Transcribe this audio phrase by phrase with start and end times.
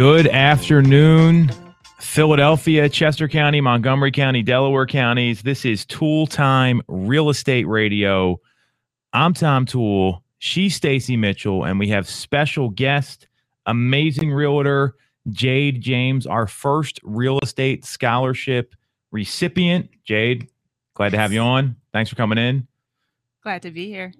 [0.00, 1.50] Good afternoon,
[1.98, 5.42] Philadelphia, Chester County, Montgomery County, Delaware counties.
[5.42, 8.40] This is Toole Time Real Estate Radio.
[9.12, 10.24] I'm Tom Toole.
[10.38, 13.28] She's Stacy Mitchell, and we have special guest,
[13.66, 14.96] amazing realtor
[15.28, 18.74] Jade James, our first real estate scholarship
[19.12, 19.90] recipient.
[20.04, 20.48] Jade,
[20.94, 21.76] glad to have you on.
[21.92, 22.66] Thanks for coming in.
[23.42, 24.14] Glad to be here.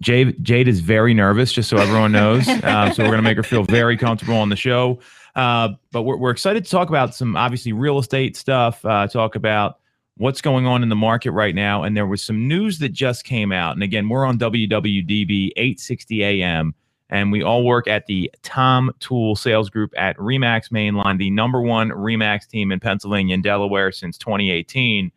[0.00, 2.48] Jade, Jade is very nervous, just so everyone knows.
[2.64, 4.98] Uh, so we're going to make her feel very comfortable on the show.
[5.34, 9.34] Uh, but we're, we're excited to talk about some obviously real estate stuff, uh, talk
[9.34, 9.78] about
[10.16, 11.82] what's going on in the market right now.
[11.82, 13.74] And there was some news that just came out.
[13.74, 16.74] And again, we're on WWDB 860 AM,
[17.10, 21.60] and we all work at the Tom Toole Sales Group at Remax Mainline, the number
[21.60, 25.12] one Remax team in Pennsylvania and Delaware since 2018.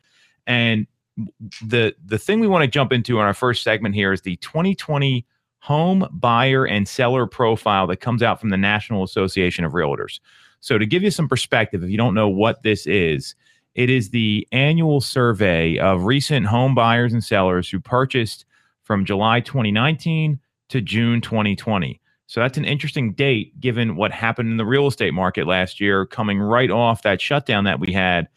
[0.48, 0.88] And
[1.62, 4.36] the the thing we want to jump into in our first segment here is the
[4.38, 5.26] 2020
[5.60, 10.20] home buyer and seller profile that comes out from the National Association of Realtors.
[10.60, 13.36] So to give you some perspective, if you don't know what this is,
[13.76, 18.46] it is the annual survey of recent home buyers and sellers who purchased
[18.84, 22.00] from July 2019 to June 2020.
[22.28, 26.06] So that's an interesting date given what happened in the real estate market last year,
[26.06, 28.28] coming right off that shutdown that we had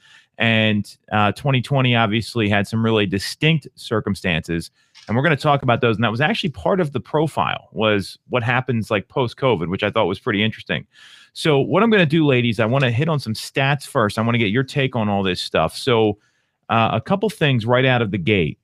[0.41, 4.71] and uh, 2020 obviously had some really distinct circumstances,
[5.07, 5.97] and we're going to talk about those.
[5.97, 9.83] And that was actually part of the profile was what happens like post COVID, which
[9.83, 10.87] I thought was pretty interesting.
[11.35, 14.19] So what I'm going to do, ladies, I want to hit on some stats first.
[14.19, 15.77] I want to get your take on all this stuff.
[15.77, 16.19] So
[16.71, 18.59] uh, a couple things right out of the gate.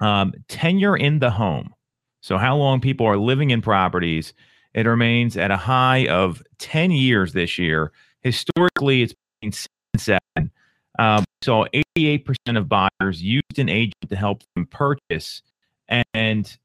[0.00, 1.72] Um, tenure in the home.
[2.20, 4.34] So how long people are living in properties.
[4.74, 7.92] It remains at a high of 10 years this year.
[8.22, 9.52] Historically, it's been
[9.96, 10.50] seven.
[10.98, 15.42] Um, so 88% of buyers used an agent to help them purchase.
[15.88, 16.56] And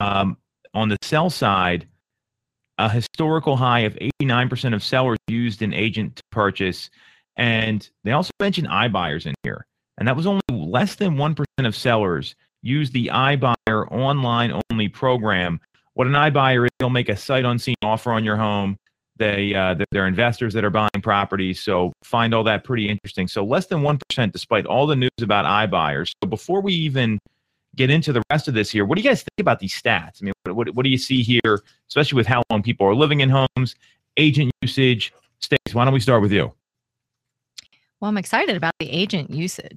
[0.00, 0.36] um,
[0.74, 1.86] on the sell side,
[2.78, 6.90] a historical high of 89% of sellers used an agent to purchase.
[7.36, 9.66] And they also mentioned iBuyers in here.
[9.98, 15.60] And that was only less than 1% of sellers use the iBuyer online only program.
[15.94, 18.78] What an iBuyer is, they'll make a sight unseen offer on your home.
[19.18, 23.28] They uh, they're investors that are buying properties, so find all that pretty interesting.
[23.28, 26.12] So less than one percent, despite all the news about iBuyers.
[26.22, 27.18] So before we even
[27.76, 30.22] get into the rest of this here, what do you guys think about these stats?
[30.22, 32.94] I mean, what, what, what do you see here, especially with how long people are
[32.94, 33.74] living in homes,
[34.16, 35.12] agent usage?
[35.40, 36.52] Stace, why don't we start with you?
[38.00, 39.76] Well, I'm excited about the agent usage.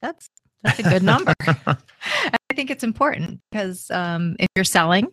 [0.00, 0.28] That's
[0.62, 1.34] that's a good number.
[1.66, 5.08] I think it's important because um, if you're selling,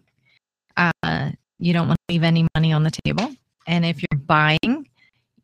[0.77, 3.33] uh, you don't want to leave any money on the table.
[3.67, 4.87] And if you're buying,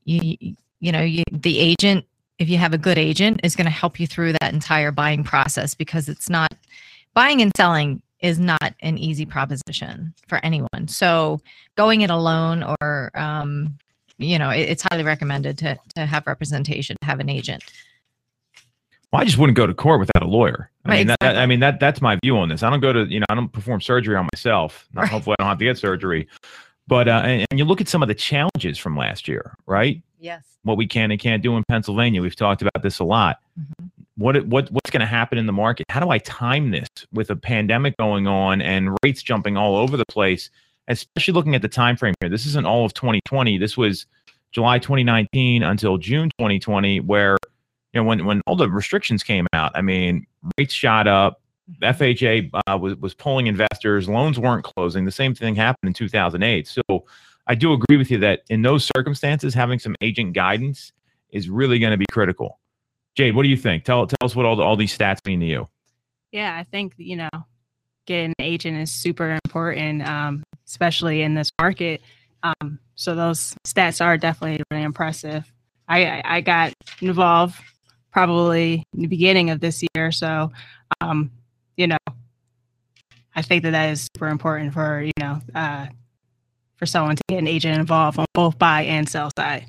[0.06, 2.06] you you know, you, the agent,
[2.40, 5.24] if you have a good agent, is going to help you through that entire buying
[5.24, 6.54] process because it's not
[7.14, 10.88] buying and selling is not an easy proposition for anyone.
[10.88, 11.40] So
[11.76, 13.78] going it alone or um,
[14.20, 17.64] you know, it, it's highly recommended to to have representation, to have an agent.
[19.12, 20.70] Well, I just wouldn't go to court without a lawyer.
[20.86, 21.42] I Right, mean, that- exactly.
[21.42, 22.62] I mean that that's my view on this.
[22.64, 24.88] I don't go to you know I don't perform surgery on myself.
[24.94, 25.12] Not, Right.
[25.12, 26.28] Hopefully, I don't have to get surgery.
[26.88, 30.02] But uh, and, and you look at some of the challenges from last year, right?
[30.20, 30.44] Yes.
[30.64, 32.22] What we can and can't do in Pennsylvania.
[32.22, 33.40] We've talked about this a lot.
[33.60, 33.90] Mhm.
[34.18, 35.86] What what what's going to happen in the market?
[35.90, 39.96] How do I time this with a pandemic going on and rates jumping all over
[39.96, 40.50] the place?
[40.88, 42.30] Especially looking at the time frame here.
[42.30, 43.58] This isn't all of 2020.
[43.58, 44.06] This was
[44.54, 47.38] July 2019 until June 2020, where
[47.94, 49.72] you know when when all the restrictions came out.
[49.76, 50.26] I mean,
[50.58, 51.42] rates shot up.
[51.82, 54.08] FHA uh, was was pulling investors.
[54.08, 55.06] Loans weren't closing.
[55.06, 56.68] The same thing happened in 2008.
[56.68, 56.82] So
[57.48, 60.92] I do agree with you that in those circumstances, having some agent guidance
[61.30, 62.60] is really going to be critical.
[63.16, 63.84] Jade, what do you think?
[63.84, 65.68] Tell tell us what all the, all these stats mean to you.
[66.32, 67.30] Yeah, I think you know,
[68.06, 72.02] getting an agent is super important, um, especially in this market.
[72.44, 75.52] Um, so those stats are definitely really impressive.
[75.88, 77.60] I I, got involved
[78.12, 80.52] probably in the beginning of this year, so
[81.02, 81.32] um,
[83.38, 85.86] I think that that is super important for you know, uh,
[86.76, 89.68] for someone to get an agent involved on both buy and sell side.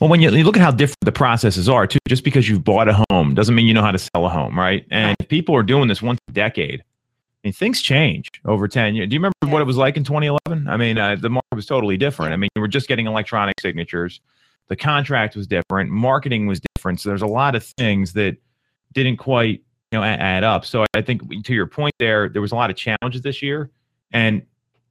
[0.00, 2.64] Well, when you, you look at how different the processes are, too, just because you've
[2.64, 4.84] bought a home doesn't mean you know how to sell a home, right?
[4.90, 6.80] And if people are doing this once a decade.
[6.80, 9.08] I mean, things change over 10 years.
[9.08, 10.68] Do you remember what it was like in 2011?
[10.68, 12.32] I mean, uh, the market was totally different.
[12.32, 14.20] I mean, you were just getting electronic signatures.
[14.68, 15.90] The contract was different.
[15.90, 17.00] Marketing was different.
[17.00, 18.36] So there's a lot of things that
[18.92, 19.62] didn't quite,
[19.98, 20.64] know, add up.
[20.64, 23.70] So I think to your point there, there was a lot of challenges this year.
[24.12, 24.42] And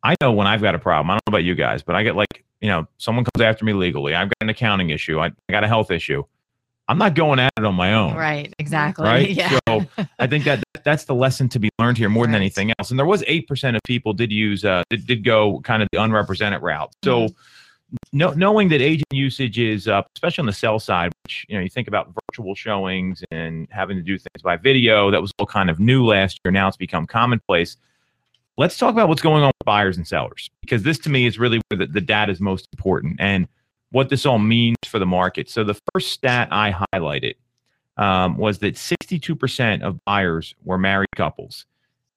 [0.04, 2.04] I know when I've got a problem, I don't know about you guys, but I
[2.04, 4.16] get like, you know, someone comes after me legally.
[4.16, 5.20] I've got an accounting issue.
[5.20, 6.24] I, I got a health issue.
[6.90, 8.16] I'm not going at it on my own.
[8.16, 8.54] Right.
[8.58, 9.06] Exactly.
[9.06, 9.30] Right.
[9.40, 9.60] Yeah.
[9.68, 9.86] So
[10.18, 12.90] I think that that's the lesson to be learned here more than anything else.
[12.90, 15.90] And there was eight percent of people did use uh did, did go kind of
[15.92, 16.92] the unrepresented route.
[17.04, 17.28] So
[18.12, 21.62] no, knowing that agent usage is up, especially on the sell side, which you know
[21.62, 25.12] you think about virtual showings and having to do things by video.
[25.12, 26.52] That was all kind of new last year.
[26.52, 27.78] Now it's become commonplace.
[28.58, 31.40] Let's talk about what's going on with buyers and sellers because this to me is
[31.40, 33.48] really where the, the data is most important and
[33.92, 35.50] what this all means for the market.
[35.50, 37.36] So the first stat I highlighted
[37.98, 41.66] um, was that 62% of buyers were married couples,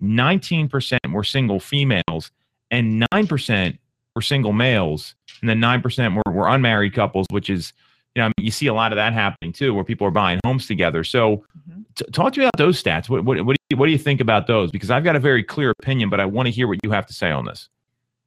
[0.02, 2.30] 19% were single females,
[2.70, 3.78] and 9%
[4.14, 7.72] were single males, and then 9% were, were unmarried couples, which is,
[8.14, 10.10] you know, I mean, you see a lot of that happening too, where people are
[10.10, 11.02] buying homes together.
[11.04, 11.84] So, Mhm.
[11.94, 13.08] t- talk to me about those stats.
[13.08, 14.70] What, what, what, do you, what do you think about those?
[14.70, 17.06] Because I've got a very clear opinion, but I want to hear what you have
[17.06, 17.68] to say on this.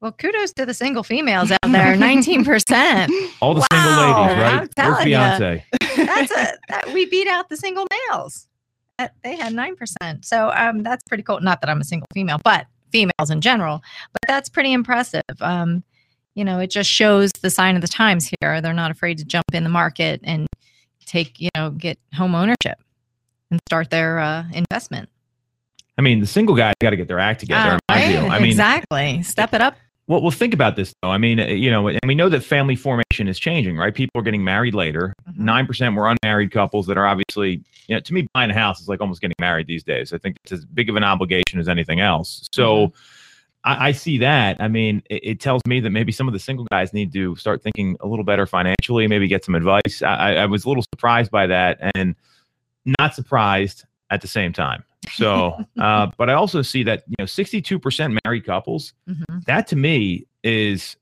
[0.01, 3.09] Well, kudos to the single females out there, 19%.
[3.41, 4.75] All the single Wow, ladies, I'm right?
[4.75, 5.37] Telling ya.
[5.39, 5.63] Beyonce?
[6.05, 8.47] That's a that we beat out the single males.
[8.97, 10.25] That, they had 9%.
[10.25, 11.39] So um that's pretty cool.
[11.41, 13.83] Not that I'm a single female, but females in general,
[14.13, 15.21] but that's pretty impressive.
[15.41, 15.83] Um
[16.35, 18.61] you know, it just shows the sign of the times here.
[18.61, 20.47] They're not afraid to jump in the market and
[21.05, 22.77] take, you know, get home ownership
[23.49, 25.09] and start their uh, investment.
[25.97, 27.71] I mean, the single guys got to get their act together.
[27.71, 28.19] Uh, in my view.
[28.19, 28.31] right?
[28.31, 29.23] I mean, exactly.
[29.23, 29.77] Step it up.
[30.07, 31.09] Well, well, think about this though.
[31.09, 33.93] I mean, uh, you know, and we know that family formation is changing, right?
[33.93, 35.13] People are getting married later.
[35.29, 35.37] Mhm.
[35.37, 38.79] 9 percent were unmarried couples that are obviously, you know, to me, buying a house
[38.81, 40.13] is like almost getting married these days.
[40.13, 42.47] I think it's as big of an obligation as anything else.
[42.53, 42.93] So,
[43.63, 44.57] I, I see that.
[44.61, 47.35] I mean, it, it tells me that maybe some of the single guys need to
[47.35, 50.03] start thinking a little better financially, maybe get some advice.
[50.03, 52.15] I, I was a little surprised by that, and
[52.99, 54.83] not surprised at the same time.
[55.11, 59.45] So, uh, but I also see that you know, 62% married couples Mhm.
[59.45, 60.95] that to me is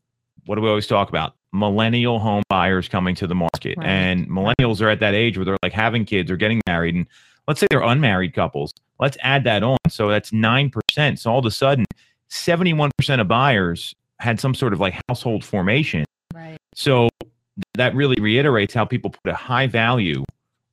[0.46, 1.36] what do we always talk about?
[1.54, 3.78] Millennial home buyers coming to the market.
[3.78, 3.88] Right.
[3.88, 6.96] and millennials are at that age where they're like having kids or getting married.
[6.96, 7.06] And
[7.48, 8.74] let's say they're unmarried couples.
[9.00, 9.78] Let's add that on.
[9.90, 10.72] So that's 9%
[11.20, 11.86] so all of a sudden
[12.30, 12.92] 71%
[13.22, 16.06] of buyers had some sort of like household formation.
[16.34, 16.58] Right.
[16.74, 17.10] so
[17.76, 20.24] that really reiterates how people put a high value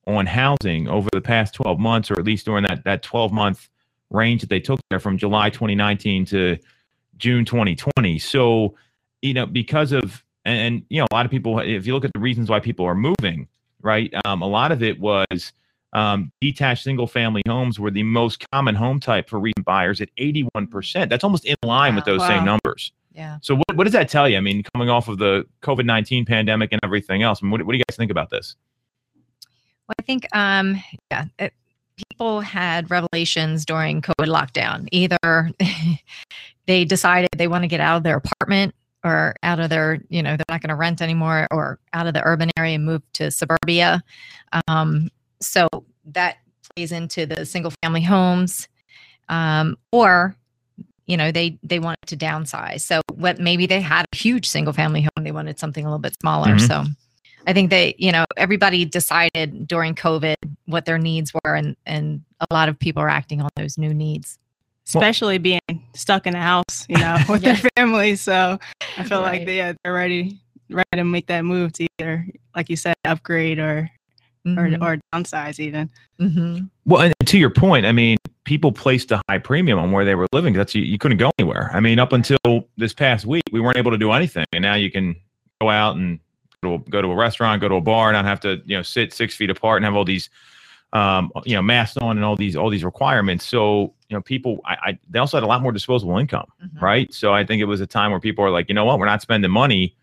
[0.07, 3.69] on housing over the past 12 months, or at least during that, that 12 month
[4.09, 6.57] range that they took there from July 2019 to
[7.17, 8.19] June 2020.
[8.19, 8.75] So,
[9.21, 12.03] you know, because of, and, and you know, a lot of people, if you look
[12.05, 13.47] at the reasons why people are moving,
[13.81, 15.53] right, um, a lot of it was
[15.93, 20.09] um, detached single family homes were the most common home type for recent buyers at
[20.17, 21.09] 81%.
[21.09, 22.13] That's almost in line with Wow.
[22.17, 22.91] those same numbers.
[23.13, 23.37] Yeah.
[23.41, 24.37] So what, what does that tell you?
[24.37, 27.61] I mean, coming off of the COVID nineteen pandemic and everything else, I mean, what,
[27.63, 28.55] what do you guys think about this?
[29.91, 31.53] Well, I think, um, yeah, it,
[31.97, 34.87] people had revelations during COVID lockdown.
[34.91, 35.51] Either
[36.65, 38.73] they decided they want to get out of their apartment
[39.03, 42.13] or out of their, you know, they're not going to rent anymore or out of
[42.13, 44.01] the urban area and move to suburbia.
[44.67, 45.09] Um,
[45.41, 45.67] so
[46.05, 46.37] that
[46.75, 48.69] plays into the single family homes.
[49.27, 50.35] Um, or,
[51.05, 52.81] you know, they they wanted to downsize.
[52.81, 55.99] So what maybe they had a huge single family home, they wanted something a little
[55.99, 56.55] bit smaller.
[56.55, 56.67] Mhm.
[56.67, 56.85] So
[57.47, 60.35] I think that you know, everybody decided during COVID
[60.65, 63.93] what their needs were, and and a lot of people are acting on those new
[63.93, 64.37] needs.
[64.87, 65.59] especially being
[65.95, 68.15] stuck in a house, you know, with their family.
[68.15, 68.59] So
[68.97, 69.37] I feel Right.
[69.39, 70.37] like they, yeah, they're ready,
[70.69, 73.89] ready to make that move to either, like you said, upgrade or
[74.45, 74.81] Mhm.
[74.81, 75.87] or, or downsize even.
[76.19, 76.67] Mhm.
[76.85, 80.15] Well, and to your point, I mean, people placed a high premium on where they
[80.15, 80.53] were living.
[80.55, 81.69] That's you, you couldn't go anywhere.
[81.73, 82.39] I mean, up until
[82.75, 85.15] this past week, we weren't able to do anything, and now you can
[85.61, 86.23] go out and go
[86.61, 88.83] to, go to a restaurant, go to a bar, and not have to you know
[88.83, 90.29] sit six feet apart and have all these
[90.93, 93.45] um, you know masks on and all these all these requirements.
[93.45, 96.47] So you know, people, I, I they also had a lot more disposable income.
[96.63, 96.81] Mhm.
[96.81, 97.13] right?
[97.13, 99.05] So I think it was a time where people are like, you know what, we're
[99.05, 99.95] not spending money,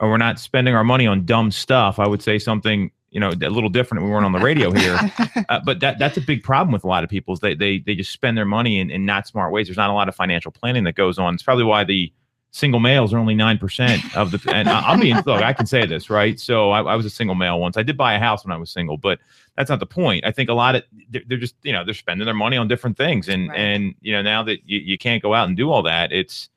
[0.00, 1.98] or we're not spending our money on dumb stuff.
[1.98, 4.04] I would say something, you know, a little different.
[4.04, 4.98] We weren't on the radio here,
[5.50, 7.34] uh, but that that's a big problem with a lot of people.
[7.34, 9.66] Is they they they just spend their money in, in not smart ways.
[9.66, 11.34] There's not a lot of financial planning that goes on.
[11.34, 12.10] It's probably why the
[12.50, 14.40] single males are only nine percent of the.
[14.52, 16.38] And I- I'm being look, I can say this, right?
[16.40, 17.76] So I, I was a single male once.
[17.76, 19.18] I did buy a house when I was single, but
[19.56, 20.24] that's not the point.
[20.24, 22.68] I think a lot of they're, they're just you know they're spending their money on
[22.68, 23.58] different things, and Right.
[23.58, 26.48] and you know now that you, you can't go out and do all that, it's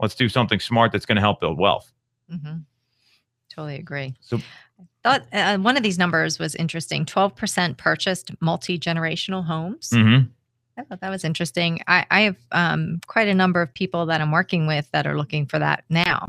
[0.00, 1.92] let's do something smart that's going to help build wealth.
[2.32, 2.58] mm-hmm.
[3.50, 4.14] Totally agree.
[4.20, 4.38] So-
[5.04, 7.04] Thought uh, one of these numbers was interesting.
[7.06, 9.90] Twelve percent purchased multi generational homes.
[9.90, 10.28] Mm-hmm.
[10.78, 11.82] I thought that was interesting.
[11.88, 15.16] I, I have um, quite a number of people that I'm working with that are
[15.16, 16.28] looking for that now.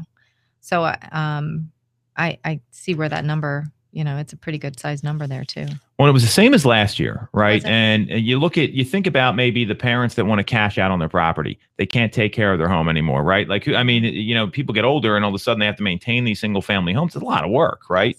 [0.60, 1.72] So uh, um,
[2.18, 5.44] I, I see where that number, you know, it's a pretty good size number there
[5.44, 5.68] too.
[5.98, 7.64] Well, it was the same as last year, right?
[7.64, 10.78] And, and you look at, you think about maybe the parents that want to cash
[10.78, 11.60] out on their property.
[11.78, 13.48] They can't take care of their home anymore, right?
[13.48, 15.78] Like, I mean, you know, people get older and all of a sudden they have
[15.78, 17.16] to maintain these single family homes.
[17.16, 18.18] It's a lot of work, right?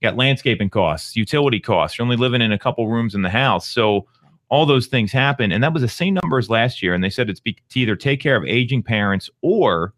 [0.00, 1.98] You got landscaping costs, utility costs.
[1.98, 3.68] You're only living in a couple rooms in the house.
[3.68, 4.06] So
[4.54, 5.50] all those things happen.
[5.50, 6.94] And that was the same number as last year.
[6.94, 9.94] And they said it's be, to either take care of aging parents or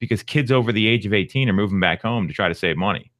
[0.00, 2.76] because kids over the age of 18 are moving back home to try to save
[2.76, 3.12] money.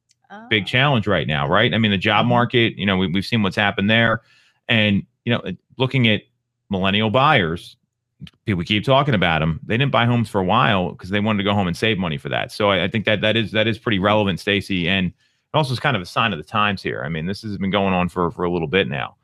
[0.50, 0.66] Big Oh.
[0.66, 1.72] challenge right now, right?
[1.72, 2.30] I mean, the job Mhm.
[2.30, 4.22] market, you know, we, we've seen what's happened there.
[4.68, 5.40] And, you know,
[5.78, 6.22] looking at
[6.68, 7.76] millennial buyers,
[8.44, 9.60] people keep talking about them.
[9.64, 11.96] They didn't buy homes for a while because they wanted to go home and save
[11.96, 12.50] money for that.
[12.50, 14.88] So I, I think that that is that is pretty relevant, Stacy.
[14.88, 15.14] And it
[15.54, 17.02] also is kind of a sign of the times here.
[17.04, 19.14] I mean, this has been going on for for a little bit now.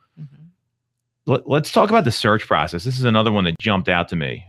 [1.26, 2.84] Let, let's talk about the search process.
[2.84, 4.44] This is another one that jumped out to me.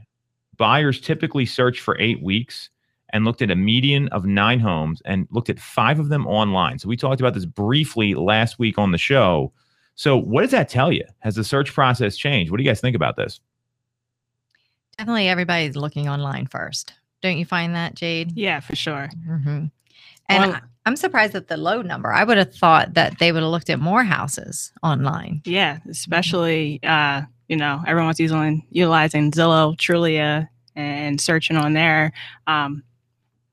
[0.57, 2.69] Buyers typically search for eight weeks
[3.11, 6.79] and looked at a median of nine homes and looked at five of them online.
[6.79, 9.53] So we talked about this briefly last week on the show.
[9.95, 11.05] So what does that tell you?
[11.19, 12.51] Has the search process changed?
[12.51, 13.39] What do you guys think about this?
[14.97, 16.93] Definitely everybody's looking online first.
[17.21, 18.31] Don't you find that, Jade?
[18.35, 19.09] Yeah, for sure.
[19.25, 19.65] hmm
[20.29, 22.11] And Well- I- I'm surprised at the low number.
[22.11, 25.41] I would have thought that they would have looked at more houses online.
[25.45, 32.11] Yeah, especially uh, you know, everyone's using utilizing Zillow, Trulia, and searching on there.
[32.47, 32.83] Um,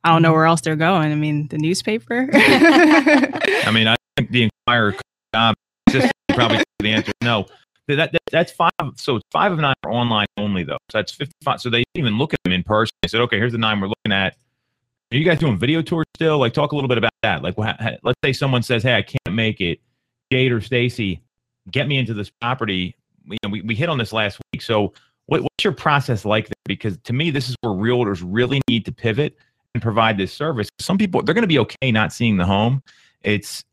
[0.02, 1.12] I don't know where else they're going.
[1.12, 2.28] I mean, the newspaper.
[2.32, 4.96] I mean, I think the Inquirer
[5.34, 5.54] um,
[5.90, 7.46] system probably the answer no.
[7.88, 8.70] That, that, that's five.
[8.96, 10.78] So five of nine are online only though.
[10.90, 11.60] So that's fifty-five.
[11.60, 12.92] So they didn't even look at them in person.
[13.02, 14.36] They said, okay, here's the nine we're looking at.
[15.12, 16.38] Are you guys doing video tours still?
[16.38, 17.42] Like, talk a little bit about that.
[17.42, 19.80] Like, let's say someone says, hey, I can't make it.
[20.30, 21.20] Jade or Stacy,
[21.72, 22.94] get me into this property.
[23.26, 24.62] You know, we, we hit on this last week.
[24.62, 24.92] So
[25.26, 26.54] what, what's your process like there?
[26.66, 29.36] Because to me, this is where realtors really need to pivot
[29.74, 30.68] and provide this service.
[30.78, 32.80] Some people, they're going to be okay not seeing the home.
[33.22, 33.64] It's,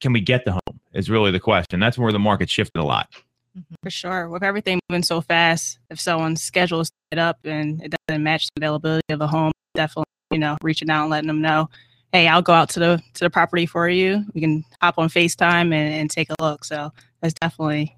[0.00, 1.78] can we get the home is really the question.
[1.78, 3.10] That's where the market shifted a lot.
[3.58, 3.74] Mm-hmm.
[3.82, 4.28] for sure.
[4.28, 8.46] With everything moving so fast, if someone's schedule is set up and it doesn't match
[8.54, 11.68] the availability of the home, definitely, you know, reaching out and letting them know,
[12.12, 14.24] hey, I'll go out to the to the property for you.
[14.34, 16.64] We can hop on FaceTime and, and take a look.
[16.64, 17.96] So that's definitely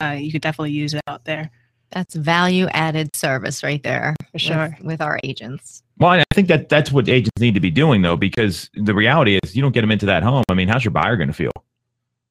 [0.00, 1.50] uh, you could definitely use it out there
[1.90, 4.76] That's value added service right there for sure.
[4.82, 5.82] with, our agents.
[5.98, 9.38] Well, I think that that's what agents need to be doing though, because the reality
[9.42, 10.44] is you don't get them into that home.
[10.48, 11.52] I mean, how's your buyer going to feel?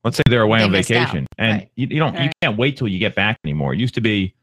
[0.03, 1.71] Let's say they're away They on missed out, vacation and right.
[1.75, 3.73] you, you don't, you can't wait till you get back anymore.
[3.73, 4.33] It used to be,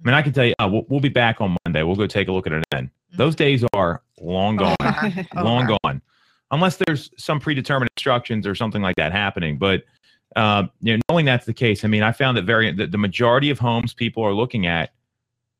[0.00, 1.82] I mean, I can tell you, oh, we'll, we'll be back on Monday.
[1.82, 2.90] We'll go take a look at it then.
[3.16, 4.76] Those days are long gone.
[5.34, 6.02] Long gone.
[6.50, 9.58] Unless there's some predetermined instructions or something like that happening.
[9.58, 9.84] But
[10.36, 12.98] uh, you know knowing that's the case i mean i found that very the, the
[12.98, 14.90] majority of homes people are looking at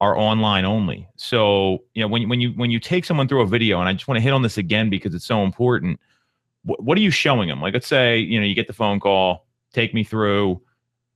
[0.02, 1.08] are online only.
[1.16, 3.94] So you know when, when you when you take someone through a video and i
[3.94, 5.98] just want to hit on this again because it's so important
[6.64, 9.00] what, what are you showing them like let's say you know you get the phone
[9.00, 10.60] call take me through.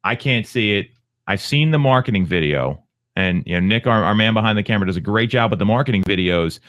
[0.05, 0.91] I can't see it.
[1.27, 2.83] I've seen the marketing video
[3.17, 5.59] and you know nick our, our man behind the camera does a great job with
[5.59, 6.61] the marketing videos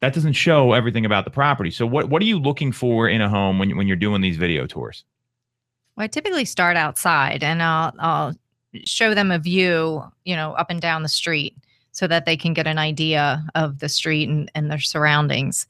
[0.00, 1.70] that doesn't show everything about the property.
[1.70, 4.36] So what what are you looking for in a home when when you're doing these
[4.36, 5.04] video tours?
[5.96, 8.34] Well, I typically start outside and I'll, I'll
[8.84, 11.56] show them a view, you know, up and down the street
[11.92, 15.66] so that they can get an idea of the street and, and their surroundings.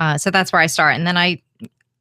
[0.00, 0.96] Uh, so that's where I start.
[0.96, 1.40] And then I,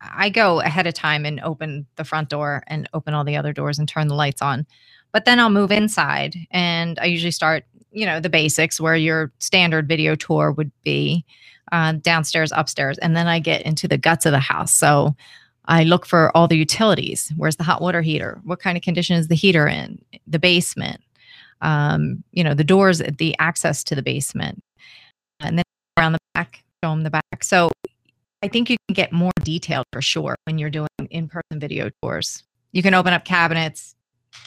[0.02, 3.54] I go ahead of time and open the front door and open all the other
[3.54, 4.66] doors and turn the lights on.
[5.12, 9.32] But then I'll move inside and I usually start, you know, the basics where your
[9.40, 11.26] standard video tour would be
[11.72, 12.98] uh, downstairs, upstairs.
[13.00, 14.74] And then I get into the guts of the house.
[14.74, 15.16] So
[15.66, 17.34] I look for all the utilities.
[17.36, 18.40] Where's the hot water heater?
[18.44, 20.00] What kind of condition is the heater in?
[20.26, 21.02] The basement,
[21.62, 24.64] um, you know, the doors, the access to the basement,
[25.40, 25.66] and then
[25.98, 27.44] around the back, show them the back.
[27.44, 27.72] So
[28.44, 32.44] I think you can get more detailed for sure when you're doing in-person video tours.
[32.72, 33.96] You can open up cabinets,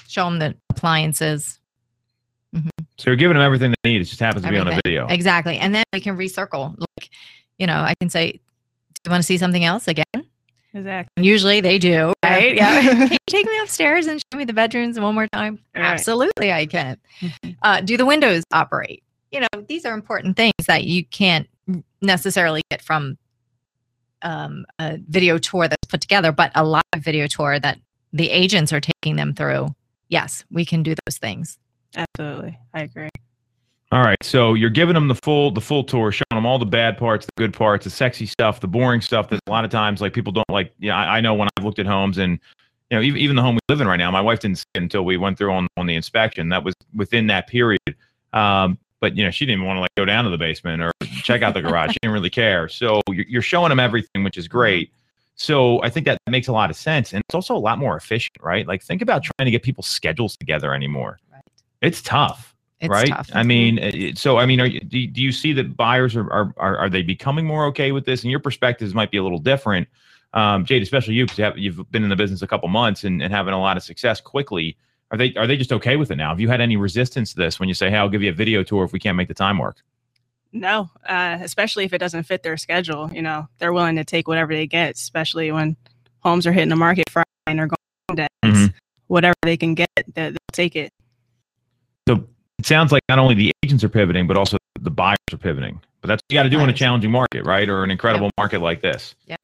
[0.09, 1.59] show them the appliances.
[2.53, 2.63] So
[3.07, 4.01] you're giving them everything they need.
[4.01, 5.07] It just happens to be on a video.
[5.07, 5.59] Exactly.
[5.59, 6.75] And then we can recircle.
[6.79, 7.11] Like,
[7.59, 8.39] you know, I can say, Do
[9.07, 10.05] you want to see something else again?
[10.75, 11.11] Exactly.
[11.17, 12.55] And usually they do, right?
[12.55, 12.81] Yeah.
[12.83, 15.59] can you take me upstairs and show me the bedrooms one more time?
[15.75, 15.85] Right.
[15.85, 16.97] Absolutely, I can.
[17.21, 17.57] Mhm.
[17.63, 19.03] Uh, do the windows operate?
[19.33, 21.49] You know, these are important things that you can't
[22.03, 23.17] necessarily get from
[24.23, 27.79] um, a video tour that's put together, but a live video tour that
[28.13, 29.69] the agents are taking them through.
[30.11, 31.57] Yes, we can do those things.
[31.97, 32.59] Absolutely.
[32.75, 33.09] I agree.
[33.93, 34.19] All right.
[34.23, 37.27] So you're giving them the full the full tour, showing them all the bad parts,
[37.27, 40.13] the good parts, the sexy stuff, the boring stuff that a lot of times like
[40.13, 40.73] people don't like.
[40.79, 42.39] Yeah, I, I know when I've looked at homes and
[42.91, 44.65] you know even, even the home we live in right now, my wife didn't see
[44.75, 46.51] it until we went through on on the inspection.
[46.51, 47.81] That was within that period.
[48.33, 50.83] Um, but you know she didn't even want to like go down to the basement
[50.83, 51.91] or check out the garage.
[51.93, 52.69] she didn't really care.
[52.69, 54.93] So you're, you're showing them everything, which is great.
[55.41, 57.97] So I think that makes a lot of sense, and it's also a lot more
[57.97, 58.69] efficient, right?
[58.69, 61.19] Like think about trying to get people's schedules together anymore.
[61.33, 61.43] Right.
[61.81, 63.09] It's tough It's right?
[63.09, 63.31] tough.
[63.33, 66.53] I mean, so I mean, are you, do, do you see that buyers are, are
[66.59, 68.23] are are they becoming more okay with this?
[68.23, 69.89] And your perspectives might be a little different,
[70.35, 73.05] um, Jade, especially you because you have, you've been in the business a couple months
[73.05, 74.77] and, and having a lot of success quickly.
[75.11, 76.29] Are they are they just okay with it now?
[76.29, 78.35] Have you had any resistance to this when you say, "Hey, I'll give you a
[78.35, 79.79] video tour if we can't make the time work"?
[80.53, 83.11] No, uh, especially if it doesn't fit their schedule.
[83.13, 85.77] You know, they're willing to take whatever they get, especially when
[86.21, 88.29] homes are hitting the market Friday and they're going days.
[88.69, 88.75] Mhm.
[89.07, 90.93] Whatever they can get, they- they'll take it.
[92.09, 92.25] So
[92.59, 95.81] it sounds like not only the agents are pivoting, but also the buyers are pivoting.
[96.01, 97.69] But that's what you got to do in a challenging market, right?
[97.69, 99.15] Or an incredible market like this.
[99.27, 99.39] Yep.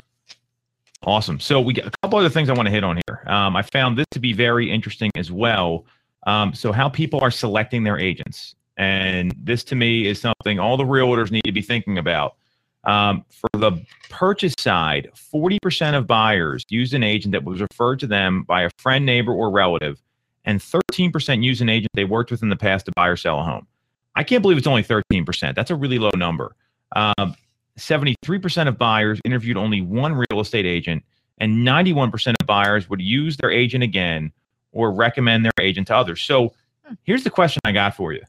[1.03, 1.39] Awesome.
[1.39, 3.23] So we got a couple other things I want to hit on here.
[3.27, 5.85] Um, I found this to be very interesting as well.
[6.27, 10.77] Um, so how people are selecting their agents, and this to me is something all
[10.77, 12.37] the realtors need to be thinking about.
[12.85, 18.07] Um, for the purchase side, 40% of buyers used an agent that was referred to
[18.07, 20.01] them by a friend, neighbor, or relative,
[20.45, 23.41] and 13% used an agent they worked with in the past to buy or sell
[23.41, 23.67] a home.
[24.15, 25.55] I can't believe it's only 13%.
[25.55, 26.55] That's a really low number.
[26.95, 27.35] Um,
[27.79, 31.03] 73% of buyers interviewed only one real estate agent,
[31.39, 34.33] and 91% of buyers would use their agent again
[34.73, 36.23] or recommend their agent to others.
[36.23, 36.55] So
[36.87, 36.95] Hmm.
[37.05, 38.23] here's the question I got for you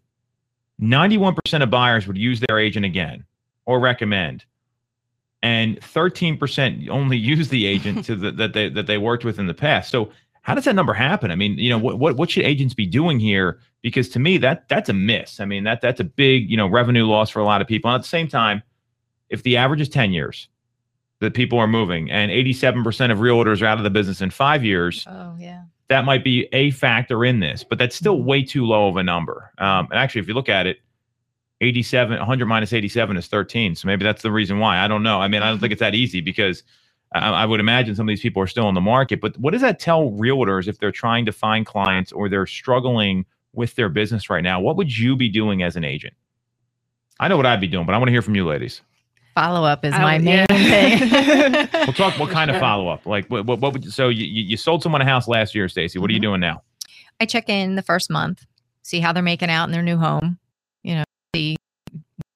[0.82, 3.26] 91% of buyers would use their agent again
[3.66, 4.46] or recommend.
[5.44, 9.48] And 13% only use the agent to the, that they that they worked with in
[9.48, 9.92] the past.
[9.92, 11.30] So how does that number happen?
[11.30, 13.60] I mean, you know, what what what should agents be doing here?
[13.82, 15.40] Because to me, that that's a miss.
[15.40, 17.92] I mean, that that's a big you know revenue loss for a lot of people.
[17.92, 18.64] And at the same time,
[19.30, 20.48] if the average is 10 years
[21.20, 24.64] that people are moving, and 87% of realtors are out of the business in five
[24.64, 25.64] years, Oh yeah.
[25.90, 29.04] That might be a factor in this, but that's still way too low of a
[29.04, 29.52] number.
[29.58, 30.80] Um, and actually, if you look at it,
[31.62, 33.76] 87, 100 minus 87 is 13.
[33.76, 34.80] So maybe that's the reason why.
[34.80, 35.20] I don't know.
[35.20, 36.64] I mean, I don't think it's that easy because
[37.14, 39.22] I, I would imagine some of these people are still in the market.
[39.22, 43.26] But what does that tell realtors if they're trying to find clients or they're struggling
[43.54, 44.60] with their business right now?
[44.60, 46.14] What would you be doing as an agent?
[47.20, 48.82] I know what I'd be doing, but I want to hear from you ladies.
[49.38, 50.98] Follow up is my would- main yeah.
[50.98, 51.70] thing.
[51.86, 53.06] We'll talk what kind of follow up.
[53.06, 55.70] Like what, what, what would so you, you you sold someone a house last year,
[55.70, 56.00] Stacy.
[56.00, 56.24] What are you Mhm.
[56.24, 56.64] doing now?
[57.20, 58.44] I check in the first month,
[58.82, 60.40] see how they're making out in their new home.
[60.84, 61.04] You know,
[61.36, 61.56] see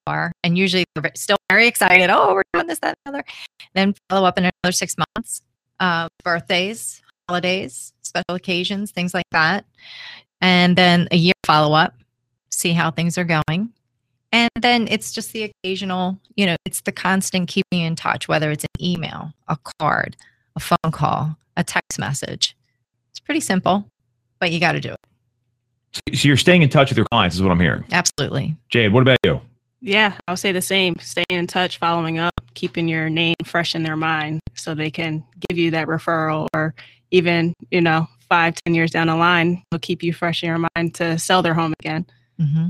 [0.05, 2.09] are and usually they're still very excited.
[2.11, 3.25] Oh, we're doing this, that, and other.
[3.73, 5.41] Then follow up in another six months.
[5.79, 9.65] Uh, birthdays, holidays, special occasions, things like that,
[10.39, 11.95] and then a year follow up,
[12.51, 13.71] see how things are going.
[14.31, 18.49] And then it's just the occasional, you know, it's the constant keeping in touch, whether
[18.51, 20.15] it's an email, a card,
[20.55, 22.55] a phone call, a text message.
[23.09, 23.89] It's pretty simple,
[24.39, 26.15] but you got to do it.
[26.15, 27.83] So you're staying in touch with your clients, is what I'm hearing.
[27.91, 28.55] Absolutely.
[28.69, 29.41] Jade, what about you?
[29.81, 30.95] Yeah, I'll say the same.
[30.99, 35.23] Staying in touch, following up, keeping your name fresh in their mind so they can
[35.49, 36.73] give you that referral or
[37.09, 40.69] even, you know, five, ten years down the line, will keep you fresh in your
[40.75, 42.05] mind to sell their home again.
[42.39, 42.67] Mm-hmm.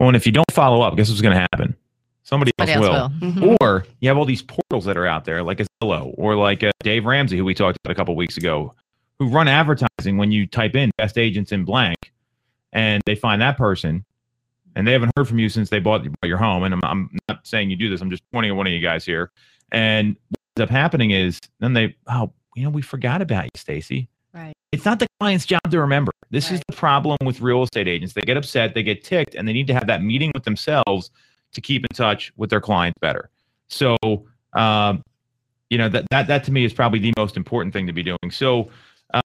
[0.00, 1.76] Well, and if you don't follow up, guess what's going to happen?
[2.24, 2.96] Somebody else, Somebody will.
[2.96, 3.30] else will.
[3.32, 3.56] Mhm.
[3.60, 6.62] Or you have all these portals that are out there, like a Zillow or like
[6.62, 8.74] uh Dave Ramsey, who we talked about a couple weeks ago,
[9.18, 12.12] who run advertising when you type in best agents in blank,
[12.72, 14.04] and they find that person,
[14.76, 16.62] and they haven't heard from you since they bought, bought your home.
[16.62, 18.00] And I'm, I'm not saying you do this.
[18.00, 19.30] I'm just pointing at one of you guys here.
[19.72, 23.50] And what ends up happening is then they, oh, you know, we forgot about you,
[23.56, 24.08] Stacy.
[24.72, 24.78] Right.
[24.78, 26.12] It's not the client's job to remember.
[26.30, 28.14] This is the problem with real estate agents.
[28.14, 31.10] They get upset, they get ticked, and they need to have that meeting with themselves
[31.52, 33.30] to keep in touch with their clients better.
[33.68, 33.96] So,
[34.52, 35.02] um,
[35.70, 38.02] you know, that, that, that to me is probably the most important thing to be
[38.02, 38.30] doing.
[38.30, 38.70] So,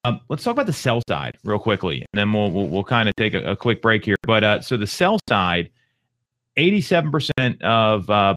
[0.03, 3.08] um, let's talk about the sell side real quickly, and then we'll, we'll, we'll kind
[3.08, 4.15] of take a, a quick break here.
[4.23, 5.69] But, uh, so the sell side,
[6.58, 8.34] 87% of, uh,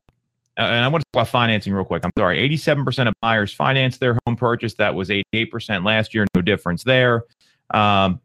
[0.59, 2.05] and I want to talk about financing real quick.
[2.05, 2.49] I'm sorry.
[2.49, 4.75] 87% of buyers financed their home purchase.
[4.75, 6.27] That was 88% last year.
[6.35, 7.25] No difference there.
[7.71, 8.21] Um,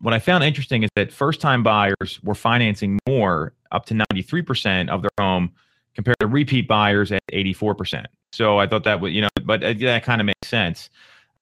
[0.00, 4.88] what I found interesting is that first time buyers were financing more, up to 93%
[4.88, 5.52] of their home,
[5.94, 8.04] compared to repeat buyers at 84%.
[8.32, 10.90] So I thought that would, you know, but uh, that kind of makes sense.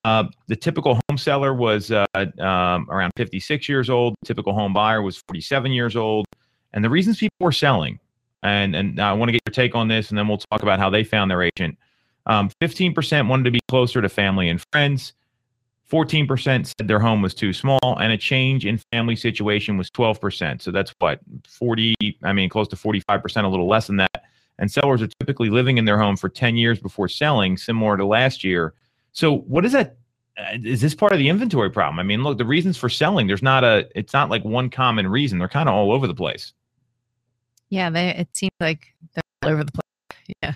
[0.05, 2.07] Uh, the typical home seller was uh,
[2.38, 4.14] um, around 56 years old.
[4.23, 6.27] The typical home buyer was 47 years old.
[6.73, 7.99] And the reasons people were selling,
[8.42, 10.79] and and I want to get your take on this, and then we'll talk about
[10.79, 11.79] how they found their agent.
[12.27, 15.14] Um, 15% wanted to be closer to family and friends.
[15.90, 20.61] 14% said their home was too small, and a change in family situation was 12%.
[20.61, 24.24] So that's what 40, I mean, close to 45%, a little less than that.
[24.59, 28.05] And sellers are typically living in their home for 10 years before selling, similar to
[28.05, 28.74] last year.
[29.12, 29.96] So what is that?
[30.38, 31.98] uh, this part of the inventory problem?
[31.98, 35.09] I mean, look, the reasons for selling, there's not a, it's not like one common
[35.09, 35.38] reason.
[35.38, 36.53] They're kind of all over the place.
[37.70, 40.35] Yeah, they it seems like they're all over the place.
[40.42, 40.54] Yeah.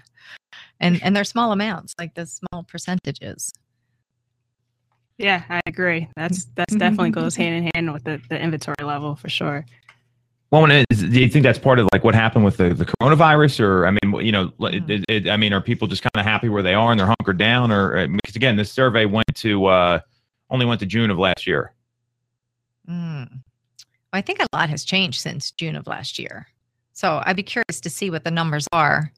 [0.80, 3.52] And and they're small amounts, like the small percentages.
[5.18, 6.08] Yeah, I agree.
[6.16, 9.64] That's that's definitely goes hand in hand with the, the inventory level for sure.
[10.50, 13.60] Well, is, do you think that's part of like what happened with the, the coronavirus,
[13.60, 16.24] or I mean, you know, it, it, it- I mean, are people just kind of
[16.26, 19.64] happy where they are and they're hunkered down, or because again, this survey went to
[19.66, 20.00] uh,
[20.50, 21.72] only went to June of last year.
[22.88, 23.30] Mm.
[23.32, 23.40] Well,
[24.12, 26.46] I think a lot has changed since June of last year.
[27.02, 29.10] So I'd be curious to see what the numbers are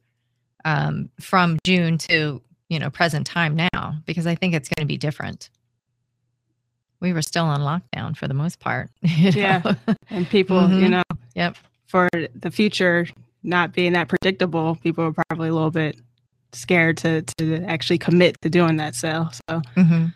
[0.65, 4.89] um, from June to you know present time now because I think it's going to
[4.89, 5.51] be different.
[7.01, 8.89] We were still on lockdown for the most part.
[9.03, 9.61] Yeah.
[9.63, 9.95] know?
[10.09, 10.81] and people, Mhm.
[10.81, 11.03] you know,
[11.35, 11.57] Yep.
[11.87, 13.07] for the future
[13.43, 15.99] not being that predictable, people are probably a little bit
[16.55, 19.31] scared to to actually commit to doing that sale.
[19.51, 20.07] So hmm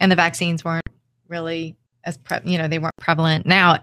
[0.00, 0.82] And the vaccines weren't
[1.28, 3.46] really as pre- you know they weren't prevalent.
[3.46, 3.78] Now,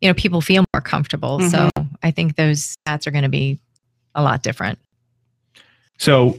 [0.00, 1.40] you know, people feel more comfortable.
[1.40, 1.70] So
[2.08, 3.58] I think those stats are going to be
[4.14, 4.78] a lot different.
[5.98, 6.38] So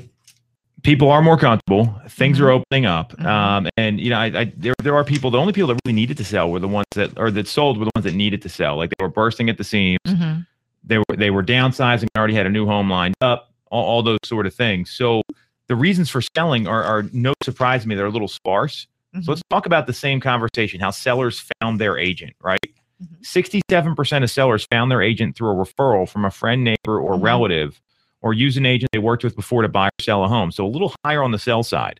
[0.83, 1.93] people are more comfortable.
[2.09, 2.55] Things are Mhm.
[2.61, 3.15] opening up.
[3.17, 3.25] Mhm.
[3.25, 5.29] Um, and you know, I, I there there are people.
[5.31, 7.77] The only people that really needed to sell were the ones that or that sold
[7.77, 8.77] were the ones that needed to sell.
[8.77, 9.99] Like they were bursting at the seams.
[10.07, 10.39] hmm
[10.83, 12.07] They were they were downsizing.
[12.17, 13.51] Already had a new home lined up.
[13.71, 14.89] All, all those sort of things.
[14.89, 15.21] So
[15.67, 17.93] the reasons for selling are are no surprise to me.
[17.95, 18.87] They're a little sparse.
[19.23, 20.79] So let's talk about the same conversation.
[20.79, 22.33] How sellers found their agent.
[22.43, 22.59] Right.
[23.01, 23.25] Mhm.
[23.25, 27.23] 67% of sellers found their agent through a referral from a friend, neighbor, or Mhm.
[27.23, 27.81] relative,
[28.21, 30.51] or use an agent they worked with before to buy or sell a home.
[30.51, 31.99] So a little higher on the sell side.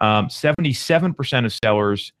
[0.00, 2.12] Um, 77% of sellers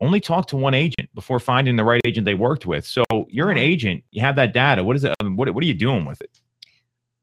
[0.00, 2.84] only talk to one agent before finding the right agent they worked with.
[2.84, 4.84] So you're an agent, you have that data.
[4.84, 5.14] What is it?
[5.22, 6.40] What, what are you doing with it?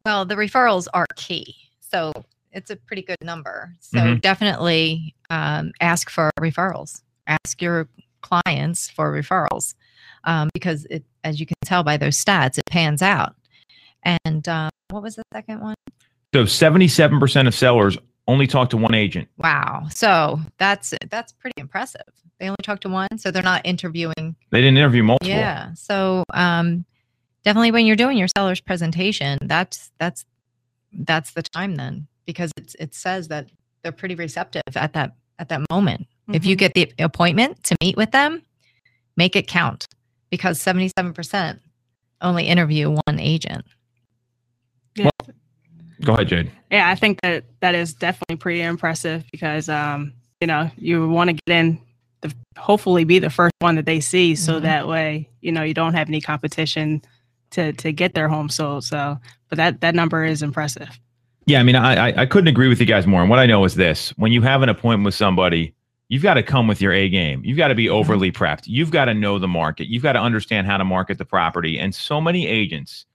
[0.06, 1.56] Well, the referrals are key.
[1.80, 2.12] So
[2.52, 3.76] it's a pretty good number.
[3.80, 4.22] So Mhm.
[4.22, 7.04] definitely um, ask for referrals.
[7.28, 7.88] Ask your
[8.22, 9.76] clients for referrals
[10.24, 13.36] um, because it, as you can tell by those stats, it pans out.
[14.04, 15.76] And um, what was the second one?
[16.34, 19.28] So 77% of sellers only talk to one agent.
[19.38, 19.88] Wow.
[19.90, 22.02] So that's that's pretty impressive.
[22.40, 24.36] They only talk to one, so they're not interviewing.
[24.52, 25.30] They didn't interview multiple.
[25.30, 25.74] Yeah.
[25.74, 26.86] So um,
[27.44, 30.26] definitely when you're doing your seller's presentation, that's that's
[30.94, 33.50] that's the time then because it's it says that
[33.84, 36.08] they're pretty receptive at that at that moment.
[36.32, 36.60] If you Mhm.
[36.60, 38.42] get the appointment to meet with them,
[39.18, 39.88] make it count
[40.32, 41.60] because 77%
[42.22, 43.66] only interview one agent.
[44.96, 45.10] Yeah,
[46.04, 46.52] Go ahead, Jade.
[46.72, 51.30] yeah, I think that that is definitely pretty impressive because um, you know, you want
[51.30, 51.80] to get in
[52.22, 54.64] the hopefully be the first one that they see so Mhm.
[54.64, 57.02] that way, you know, you don't have any competition
[57.52, 58.84] to to get their home sold.
[58.84, 59.18] So,
[59.50, 61.00] but that that number is impressive.
[61.48, 63.22] Yeah, I mean, I, I I couldn't agree with you guys more.
[63.22, 65.74] And what I know is this: when you have an appointment with somebody,
[66.12, 67.42] you've got to come with your A game.
[67.46, 67.96] You've got to be mm-hmm.
[67.96, 68.64] overly prepped.
[68.66, 69.88] You've got to know the market.
[69.88, 71.80] You've got to understand how to market the property.
[71.80, 73.06] And so many agents,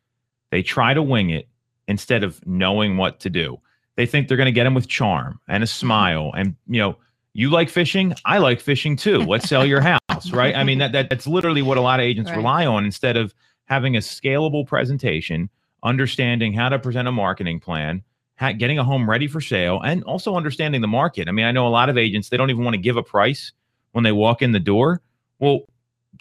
[0.51, 1.47] they try to wing it
[1.87, 3.61] instead of knowing what to do.
[3.97, 5.79] They think they're going to get them with charm and a mm-hmm.
[5.79, 6.97] smile, and you know.
[7.39, 8.15] You like fishing?
[8.25, 9.19] I like fishing too.
[9.19, 10.57] Let's sell your house, right?
[10.57, 12.39] I mean, that, that that's literally what a lot of agents Right.
[12.39, 13.35] rely on instead of
[13.67, 15.51] having a scalable presentation,
[15.83, 18.03] understanding how to present a marketing plan,
[18.59, 21.29] getting a home ready for sale and also understanding the market.
[21.29, 23.03] I mean, I know a lot of agents they don't even want to give a
[23.03, 23.53] price
[23.93, 25.01] when they walk in the door.
[25.39, 25.61] Well,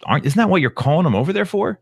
[0.04, 1.78] aren't isn't that what you're calling them over there for,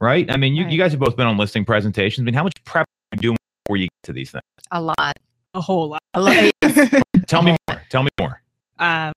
[0.00, 0.30] right?
[0.30, 2.22] I mean, you, you guys have both been on listing presentations.
[2.22, 4.42] I mean, how much prep are you doing before you get to these things?
[4.70, 5.16] A lot.
[5.54, 6.02] A whole lot.
[6.14, 6.50] A lot.
[7.26, 7.82] Tell me more.
[7.90, 8.40] Tell me more.
[8.78, 9.12] uh,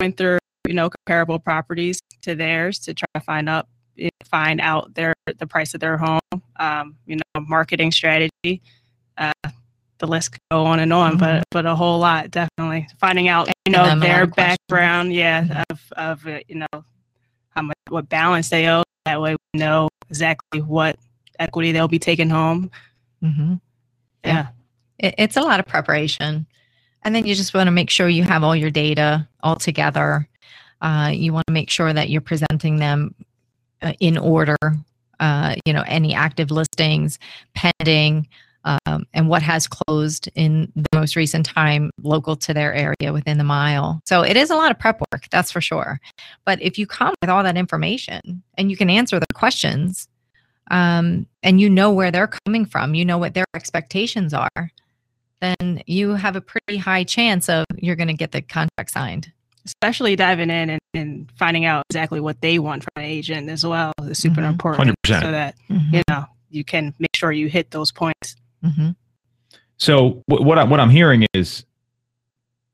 [0.00, 3.68] going through you know comparable properties to theirs to try to find up
[4.24, 6.20] find out their the price of their home
[6.56, 8.62] um, you know marketing strategy
[9.18, 9.32] uh,
[10.04, 12.86] the list could go on and on but but a whole lot definitely.
[12.98, 14.58] Finding out you know them a lot their questions.
[14.68, 16.84] background yeah of of uh, you know
[17.50, 18.82] how much what balance they owe.
[19.06, 20.96] That way we know exactly what
[21.38, 22.70] equity they'll be taking home.
[23.22, 23.54] Mm-hmm.
[24.24, 24.48] yeah.
[24.98, 26.46] It, it's a lot of preparation.
[27.02, 30.26] And then you just want to make sure you have all your data all together.
[30.80, 33.14] Uh, you want to make sure that you're presenting them
[33.82, 34.56] uh, in order
[35.20, 37.18] uh, you know any active listings
[37.54, 38.26] pending
[38.64, 43.38] um, and what has closed in the most recent time local to their area within
[43.38, 46.00] the mile so it is a lot of prep work that's for sure
[46.44, 50.08] but if you come with all that information and you can answer the questions
[50.70, 54.70] um, and you know where they're coming from you know what their expectations are
[55.40, 59.30] then you have a pretty high chance of you're going to get the contract signed.
[59.66, 63.64] especially diving in and, and finding out exactly what they want from an agent as
[63.64, 64.48] well is super Mhm.
[64.50, 65.20] important 100%.
[65.22, 68.90] so that you know you can make sure you hit those points hmm
[69.76, 71.64] So what what, I, what I'm hearing is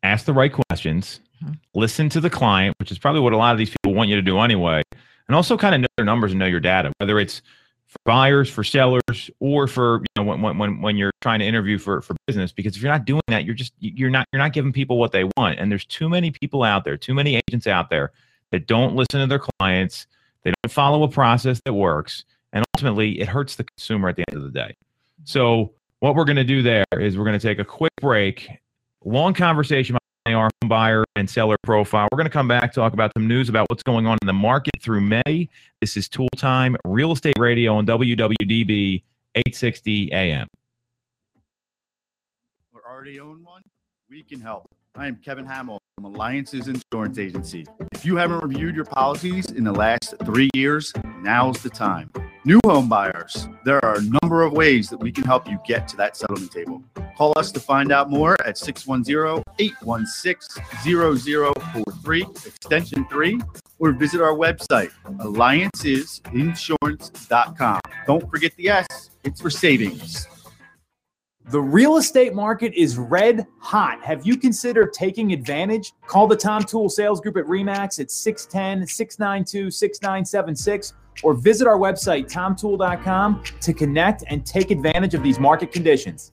[0.03, 1.59] ask the right questions, Mhm.
[1.75, 4.17] listen to the client, which is probably what a lot of these people want you
[4.17, 4.83] to do anyway,
[5.27, 7.41] and also kind of know their numbers and know your data, whether it's
[7.87, 11.47] for buyers, for sellers, or for you know when when when, when you're trying to
[11.47, 12.53] interview for for business.
[12.53, 15.13] Because if you're not doing that, you're just you're not you're not giving people what
[15.13, 18.13] they want, and there's too many people out there, too many agents out there
[18.51, 20.07] that don't listen to their clients,
[20.43, 24.25] they don't follow a process that works, and ultimately it hurts the consumer at the
[24.29, 24.77] end of the day.
[25.25, 28.49] So what we're going to do there is we're going to take a quick break.
[29.05, 32.09] Long conversation about our home buyer and seller profile.
[32.11, 34.33] We're going to come back talk about some news about what's going on in the
[34.33, 35.49] market through May.
[35.81, 39.03] This is Toole Time Real Estate Radio on WWDB
[39.35, 40.47] 860 AM.
[42.73, 43.63] or already own one,
[44.09, 44.67] we can help.
[44.97, 47.67] I am Kevin Hamill from Alliances Insurance Agency.
[47.93, 52.11] If you haven't reviewed your policies in the last three years, now's the time.
[52.47, 55.87] New home buyers, there are a number of ways that we can help you get
[55.87, 56.83] to that settlement table.
[57.15, 63.43] Call us to find out more at 610 816 0043, extension 3,
[63.79, 67.81] or visit our website, alliancesinsurance.com.
[68.07, 70.27] Don't forget the S, it's for savings.
[71.51, 74.03] The real estate market is red hot.
[74.03, 75.93] Have you considered taking advantage?
[76.07, 81.79] Call the Tom Toole Sales Group at REMAX at 610 692 6976 or visit our
[81.79, 86.33] website, tomtoole.com, to connect and take advantage of these market conditions.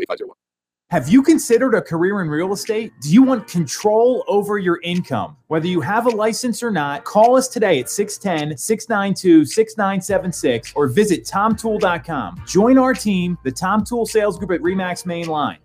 [0.91, 2.91] have you considered a career in real estate?
[3.01, 5.37] Do you want control over your income?
[5.47, 10.89] Whether you have a license or not, call us today at 610 692 6976 or
[10.89, 12.43] visit tomtoole.com.
[12.45, 15.59] Join our team, the Tom Toole Sales Group at REMAX Mainline.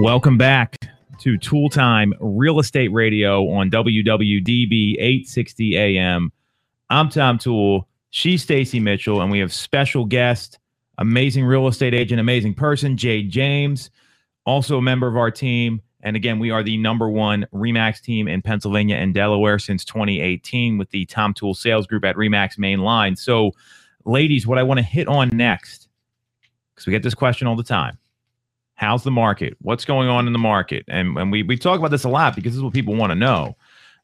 [0.00, 0.78] Welcome back
[1.18, 6.32] to Toole Time Real Estate Radio on WWDB 860 AM
[6.92, 7.88] I'm Tom Toole.
[8.10, 10.58] She's Stacy Mitchell, and we have special guest,
[10.98, 13.88] amazing real estate agent, amazing person, Jade James,
[14.44, 15.80] also a member of our team.
[16.02, 20.76] And again, we are the number one Remax team in Pennsylvania and Delaware since 2018
[20.76, 23.16] with the Tom Toole Sales Group at Remax Main Line.
[23.16, 23.52] So,
[24.04, 25.88] ladies, what I want to hit on next,
[26.74, 27.96] because we get this question all the time.
[28.74, 29.56] How's the market?
[29.62, 30.84] What's going on in the market?
[30.88, 33.12] And, and we, we talk about this a lot because this is what people want
[33.12, 33.56] to know.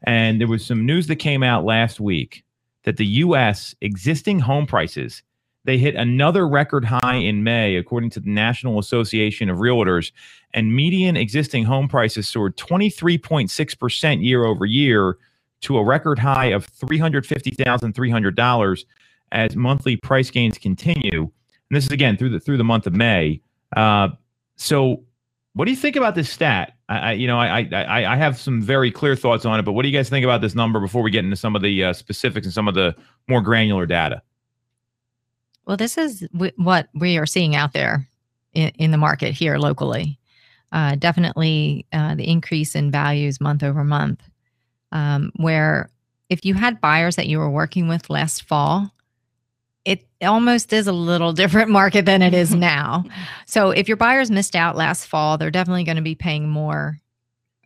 [0.05, 2.45] And there was some news that came out last week
[2.85, 3.75] that the U.S.
[3.81, 5.23] existing home prices
[5.69, 10.13] they hit another record high in May, according to the National Association of Realtors,
[10.55, 15.19] and median existing home prices soared 23.6% year over year
[15.61, 18.85] to a record high of $350,300
[19.33, 21.21] as monthly price gains continue.
[21.21, 23.43] And this is again through the through the month of May.
[23.77, 24.09] Uh,
[24.57, 25.05] so,
[25.59, 26.77] what do you think about this stat?
[26.89, 29.73] I, I you know, I, I I have some very clear thoughts on it, but
[29.73, 31.83] what do you guys think about this number before we get into some of the
[31.83, 32.95] uh, specifics and some of the
[33.27, 34.23] more granular data?
[35.67, 38.09] Well, this is w- what we are seeing out there
[38.53, 40.21] in, in the market here locally.
[40.71, 44.23] Uh, definitely uh, the increase in values month over month,
[44.93, 45.91] um, where
[46.31, 48.93] if you had buyers that you were working with last fall,
[49.89, 53.05] it almost is a little different market than it is now.
[53.47, 57.01] So if your buyers missed out last fall, they're definitely going to be paying more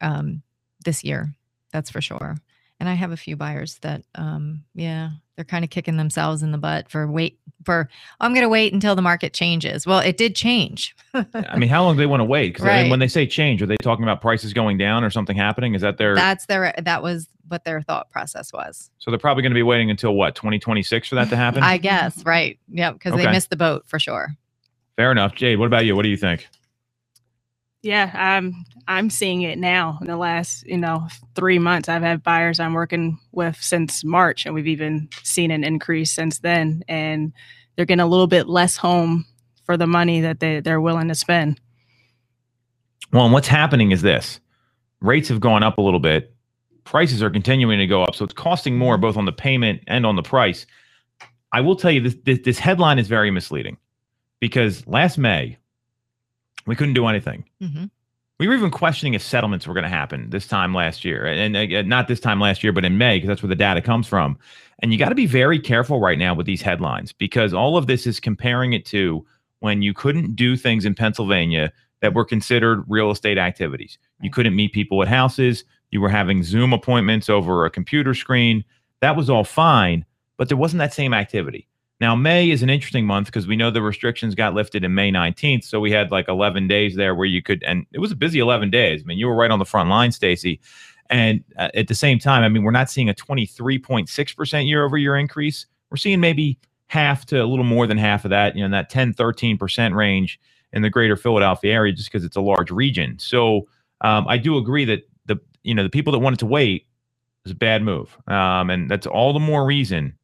[0.00, 0.42] um,
[0.84, 1.34] this year.
[1.72, 2.36] That's for sure.
[2.78, 6.52] And I have a few buyers that, um, yeah, they're kind of kicking themselves in
[6.52, 7.88] the butt for wait for.
[8.20, 9.86] I'm going to wait until the market changes.
[9.86, 10.94] Well, it did change.
[11.14, 12.48] I mean, how long do they want to wait?
[12.54, 12.90] Because Right.
[12.90, 15.74] when they say change, are they talking about prices going down or something happening?
[15.74, 16.74] Is that their That's their.
[16.82, 18.90] That was what their thought process was.
[18.98, 21.62] so they're probably going to be waiting until what 2026 for that to happen?
[21.62, 22.58] I guess right.
[22.70, 23.24] Yep, because Okay.
[23.26, 24.34] they missed the boat for sure.
[24.96, 25.58] Fair enough, Jade.
[25.58, 25.96] What about you?
[25.96, 26.48] What do you think?
[27.82, 31.88] Yeah, I'm I'm seeing it now in the last, you know, three months.
[31.88, 36.38] I've had buyers I'm working with since March, and we've even seen an increase since
[36.38, 36.84] then.
[36.86, 37.32] And
[37.74, 39.24] they're getting a little bit less home
[39.64, 41.60] for the money that they, they're willing to spend.
[43.12, 44.38] Well, and what's happening is this:
[45.00, 46.32] rates have gone up a little bit,
[46.84, 50.06] prices are continuing to go up, so it's costing more both on the payment and
[50.06, 50.66] on the price.
[51.52, 53.76] I will tell you this: this, this headline is very misleading
[54.38, 55.58] because last May
[56.66, 57.44] we couldn't do anything.
[57.60, 57.84] hmm
[58.38, 61.56] We were even questioning if settlements were going to happen this time last year, and
[61.56, 64.06] uh, not this time last year, but in May, because that's where the data comes
[64.06, 64.38] from.
[64.80, 67.86] And you got to be very careful right now with these headlines because all of
[67.86, 69.24] this is comparing it to
[69.60, 73.96] when you couldn't do things in Pennsylvania that were considered real estate activities.
[74.20, 75.64] You couldn't meet people at houses.
[75.92, 78.64] You were having Zoom appointments over a computer screen.
[79.00, 80.04] That was all fine,
[80.36, 81.68] but there wasn't that same activity.
[82.02, 85.12] Now, May is an interesting month because we know the restrictions got lifted in May
[85.12, 85.62] 19th.
[85.62, 88.40] So we had like 11 days there where you could, and it was a busy
[88.40, 89.02] 11 days.
[89.02, 90.58] I mean, you were right on the front line, Stacy.
[91.10, 94.98] And uh, at the same time, I mean, we're not seeing a 23.6% year over
[94.98, 95.66] year increase.
[95.92, 98.72] We're seeing maybe half to a little more than half of that, you know, in
[98.72, 100.40] that 10, 13% range
[100.72, 103.16] in the greater Philadelphia area, just because it's a large region.
[103.20, 103.68] So
[104.00, 106.88] um, I do agree that the, you know, the people that wanted to wait,
[107.44, 108.16] was a bad move.
[108.26, 110.14] Um, and that's all the more reason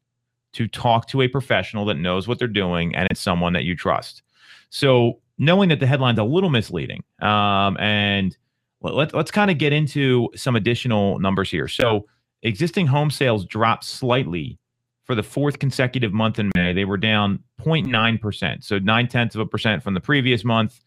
[0.58, 3.76] to talk to a professional that knows what they're doing and it's someone that you
[3.76, 4.22] trust.
[4.70, 8.36] So knowing that the headline's a little misleading, um, and
[8.80, 11.68] let, let's kind of get into some additional numbers here.
[11.68, 12.06] So
[12.42, 14.58] existing home sales dropped slightly
[15.04, 16.72] for the fourth consecutive month in May.
[16.72, 20.80] They were down 0.9%, so nine tenths of a percent from the previous month.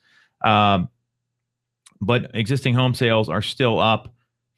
[0.43, 0.89] Um,
[2.01, 4.13] but existing home sales are still up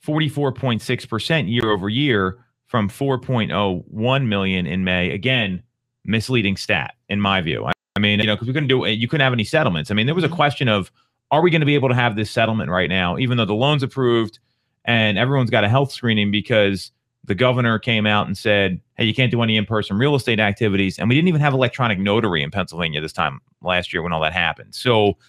[0.08, 2.42] 44.6% year over year
[2.73, 5.12] from 4.01 million in May.
[5.12, 5.62] Again,
[6.05, 7.65] misleading stat in my view.
[7.65, 9.91] I, I mean, you know, because we couldn't do you couldn't have any settlements.
[9.91, 10.36] I mean, there was a Mm-hmm.
[10.36, 10.91] question of
[11.29, 13.53] are we going to be able to have this settlement right now, even though the
[13.53, 14.39] loan's approved
[14.86, 16.91] and everyone's got a health screening because
[17.25, 20.39] the governor came out and said, hey, you can't do any in person real estate
[20.39, 20.97] activities.
[20.97, 24.21] And we didn't even have electronic notary in Pennsylvania this time last year when all
[24.21, 24.73] that happened.
[24.73, 25.19] So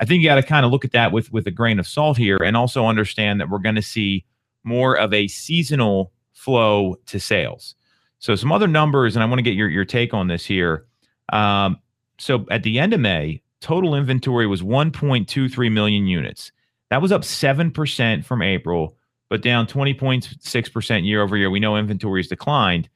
[0.00, 1.88] I think you got to kind of look at that with, with a grain of
[1.88, 4.24] salt here and also understand that we're going to see
[4.62, 6.12] more of a seasonal
[6.44, 7.74] flow to sales.
[8.18, 10.86] So some other numbers, and I want to get your, your take on this here.
[11.32, 11.78] Um,
[12.18, 16.52] so at the end of May, total inventory was 1.23 million units.
[16.90, 18.96] That was up 7% from April,
[19.30, 21.50] but down 20.6% year over year.
[21.50, 22.88] We know inventory has declined.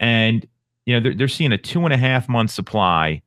[0.00, 0.46] And,
[0.86, 3.22] you know, they're, they're seeing a two and a half month supply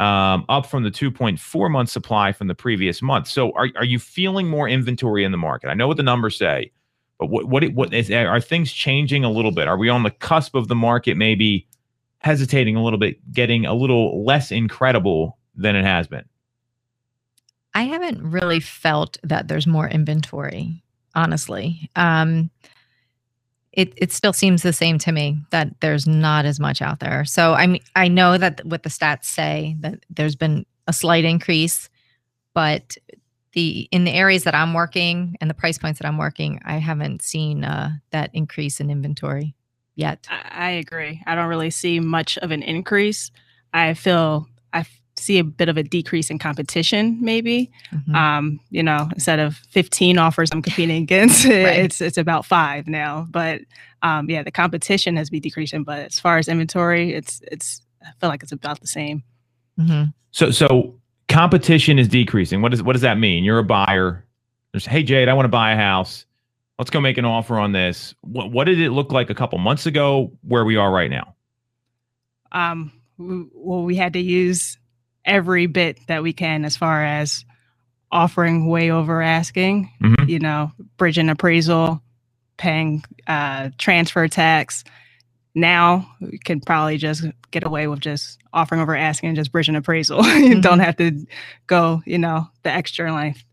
[0.00, 3.28] um, up from the 2.4 month supply from the previous month.
[3.28, 5.68] So are, are you feeling more inventory in the market?
[5.68, 6.72] I know what the numbers say,
[7.18, 9.68] but what, what, it, what is, are things changing a little bit?
[9.68, 11.66] Are we on the cusp of the market maybe
[12.18, 16.24] hesitating a little bit, getting a little less incredible than it has been?
[17.74, 20.82] I haven't really felt that there's more inventory,
[21.14, 21.90] honestly.
[21.96, 22.50] Um,
[23.72, 27.24] it it still seems the same to me that there's not as much out there.
[27.24, 31.24] So I mean, I know that what the stats say that there's been a slight
[31.24, 31.88] increase,
[32.54, 32.96] but
[33.54, 36.76] the in the areas that I'm working and the price points that I'm working, I
[36.78, 39.54] haven't seen uh, that increase in inventory
[39.96, 40.26] yet.
[40.30, 41.22] I, I agree.
[41.26, 43.30] I don't really see much of an increase.
[43.72, 47.70] I feel I f- see a bit of a decrease in competition, maybe.
[47.92, 48.14] Mhm.
[48.14, 51.78] Um, you know, instead of 15 offers I'm competing against, Right.
[51.78, 53.26] it's it's about five now.
[53.30, 53.60] But
[54.02, 55.84] um, yeah, the competition has been decreasing.
[55.84, 59.22] But as far as inventory, it's it's I feel like it's about the same.
[59.78, 60.12] Mhm.
[60.32, 60.98] So so
[61.34, 62.62] competition is decreasing.
[62.62, 63.42] What does what does that mean?
[63.44, 64.24] You're a buyer.
[64.72, 66.26] There's hey Jade, I want to buy a house.
[66.78, 68.14] Let's go make an offer on this.
[68.20, 70.32] What what did it look like a couple months ago?
[70.42, 71.34] Where we are right now?
[72.52, 74.78] Um, well, we had to use
[75.24, 77.44] every bit that we can as far as
[78.12, 79.90] offering way over asking.
[80.00, 80.28] Mhm.
[80.28, 82.00] You know, bridging appraisal,
[82.58, 84.84] paying uh, transfer tax.
[85.54, 89.76] Now we can probably just get away with just offering over asking and just bridging
[89.76, 90.24] appraisal.
[90.38, 91.24] you don't have to
[91.66, 93.44] go, you know, the extra length.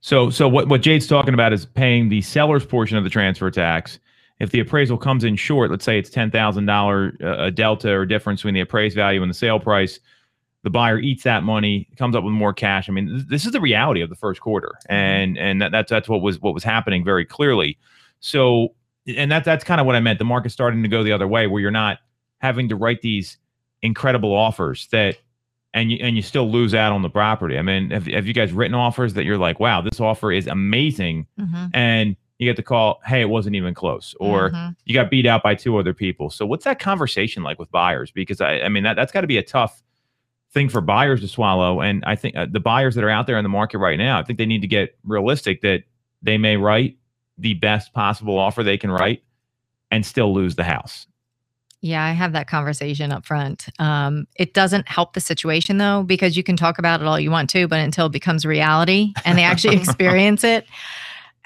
[0.00, 3.50] So so what what Jade's talking about is paying the seller's portion of the transfer
[3.50, 3.98] tax.
[4.38, 7.92] If the appraisal comes in short, let's say it's ten thousand dollar uh, a delta
[7.92, 10.00] or difference between the appraised value and the sale price,
[10.62, 12.88] the buyer eats that money, comes up with more cash.
[12.88, 15.90] I mean, th- this is the reality of the first quarter, and and that, that's
[15.90, 17.78] that's what was what was happening very clearly.
[18.20, 18.74] So
[19.16, 20.18] and that that's kind of what I meant.
[20.18, 21.98] The market's starting to go the other way, where you're not
[22.38, 23.38] having to write these
[23.82, 25.16] incredible offers that
[25.72, 27.56] and you and you still lose out on the property.
[27.58, 30.46] I mean, have, have you guys written offers that you're like, wow, this offer is
[30.46, 31.70] amazing, Mhm.
[31.74, 34.74] and you get the call, hey, it wasn't even close, or Mhm.
[34.86, 36.30] you got beat out by two other people.
[36.30, 38.10] So what's that conversation like with buyers?
[38.10, 39.82] Because I, I mean, that that's got to be a tough
[40.52, 41.80] thing for buyers to swallow.
[41.80, 44.18] And I think uh, the buyers that are out there in the market right now,
[44.18, 45.84] I think they need to get realistic that
[46.22, 46.96] they may write
[47.40, 49.22] the best possible offer they can write
[49.90, 51.06] and still lose the house.
[51.82, 53.68] Yeah, I have that conversation up front.
[53.78, 57.30] Um, it doesn't help the situation though, because you can talk about it all you
[57.30, 60.66] want to, but until it becomes reality and they actually experience it,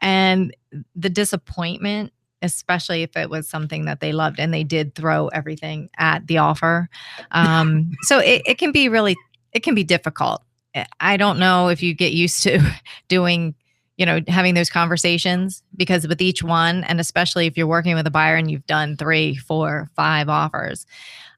[0.01, 0.55] and
[0.97, 5.89] the disappointment, especially if it was something that they loved and they did throw everything
[5.97, 6.89] at the offer.
[7.31, 9.17] Um, so it, it can be really,
[9.53, 10.43] it can be difficult.
[10.75, 12.61] I- I don't know if you get used to
[13.09, 13.55] doing
[13.97, 18.07] you know having those conversations because with each one and especially if you're working with
[18.07, 20.87] a buyer and you've done three four five offers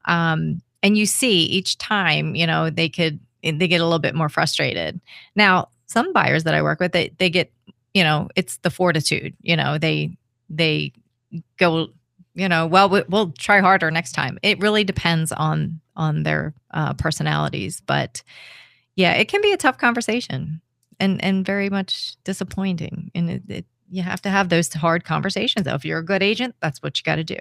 [0.07, 4.15] um, and you see each time you know they could they get a little bit
[4.15, 5.01] more frustrated.
[5.37, 7.53] Now some buyers that i work with they, they get
[7.95, 10.11] you know it's the fortitude you know they
[10.51, 10.93] they
[11.59, 11.89] go
[12.35, 14.39] you know well we- we'll try harder next time.
[14.43, 18.23] It really depends on on their uh, personalities but
[18.97, 20.61] yeah it can be a tough conversation
[21.01, 25.67] and and very much disappointing and it, it, you have to have those hard conversations
[25.67, 27.39] if you're a good agent that's what you got to do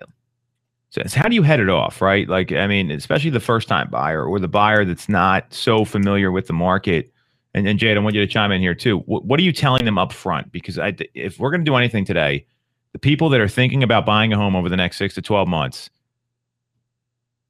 [1.04, 2.28] So how do you head it off, right?
[2.28, 6.32] Like, I mean, especially the first time buyer or the buyer that's not so familiar
[6.32, 7.12] with the market.
[7.54, 9.00] And, and Jade, I want you to chime in here too.
[9.00, 10.52] What, what are you telling them up front?
[10.52, 12.46] Because I, if we're going to do anything today,
[12.94, 15.48] the people that are thinking about buying a home over the next six to 12
[15.50, 15.90] months,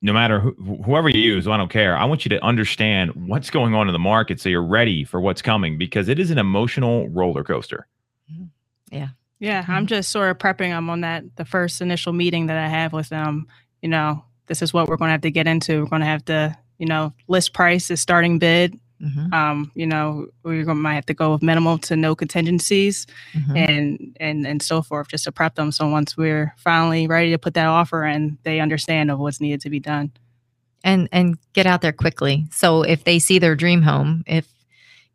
[0.05, 0.53] no matter who,
[0.85, 1.97] whoever you use, I don't care.
[1.97, 5.19] I want you to understand what's going on in the market so you're ready for
[5.19, 7.87] what's coming because it is an emotional roller coaster.
[9.39, 9.71] Yeah, Mm-hmm.
[9.71, 12.93] I'm just sort of prepping them on that the first initial meeting that I have
[12.93, 13.47] with them.
[13.81, 15.81] You know, this is what we're going to have to get into.
[15.81, 18.79] We're going to have to, you know, list price is starting bid.
[19.01, 23.57] Mhm, Um, you know, we're might have to go with minimal to no contingencies mhm.
[23.57, 25.71] and and and so forth, just to prep them.
[25.71, 29.61] So once we're finally ready to put that offer in, they understand of what's needed
[29.61, 30.11] to be done.
[30.83, 32.45] and and get out there quickly.
[32.51, 34.47] So if they see their dream home, if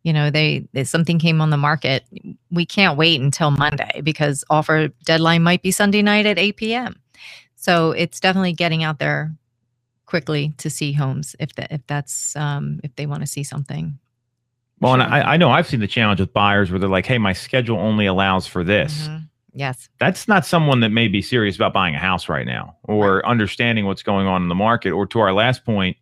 [0.03, 2.03] you know they if something came on the market,
[2.51, 6.95] we can't wait until Monday because offer deadline might be Sunday night at 8 p.m.
[7.55, 9.33] So it's definitely getting out there
[10.11, 13.97] quickly to see homes if that if that's um, if they want to see something.
[14.81, 17.17] Well, and I, I know I've seen the challenge with buyers where they're like, hey,
[17.17, 19.07] my schedule only allows for this.
[19.07, 19.29] Mhm.
[19.53, 19.87] Yes.
[19.99, 23.85] That's not someone that may be serious about buying a house right now or understanding
[23.85, 24.91] what's going on in the market.
[24.91, 25.95] Or to our last point,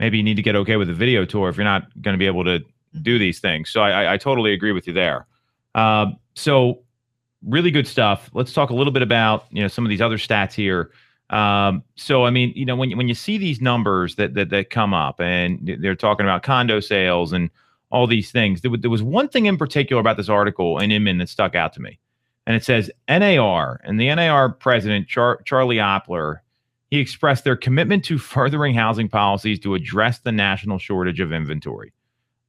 [0.00, 2.18] maybe you need to get okay with a video tour if you're not going to
[2.18, 2.60] be able to
[3.02, 3.70] do these things.
[3.70, 5.26] So I, I, I totally agree with you there.
[5.74, 6.82] Uh, so
[7.46, 8.30] really good stuff.
[8.32, 10.90] Let's talk a little bit about you know some of these other stats here.
[11.30, 14.70] Um, so I mean, you know, when when you see these numbers that that that
[14.70, 17.50] come up and they're talking about condo sales and
[17.90, 21.18] all these things, there, there was one thing in particular about this article in Inman
[21.18, 21.98] that stuck out to me,
[22.46, 26.40] and it says NAR and the NAR president Char- Charlie Oppler.
[26.90, 31.92] He expressed their commitment to furthering housing policies to address the national shortage of inventory.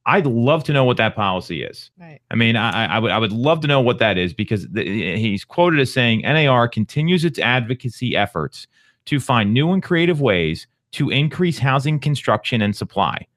[0.10, 1.92] I'd love to know what that policy is.
[2.00, 2.20] Right.
[2.32, 4.84] I mean, I, I would I would love to know what that is because the,
[5.16, 8.66] he's quoted as saying NAR continues its advocacy efforts
[9.06, 13.28] to find new and creative ways to increase housing construction and supply.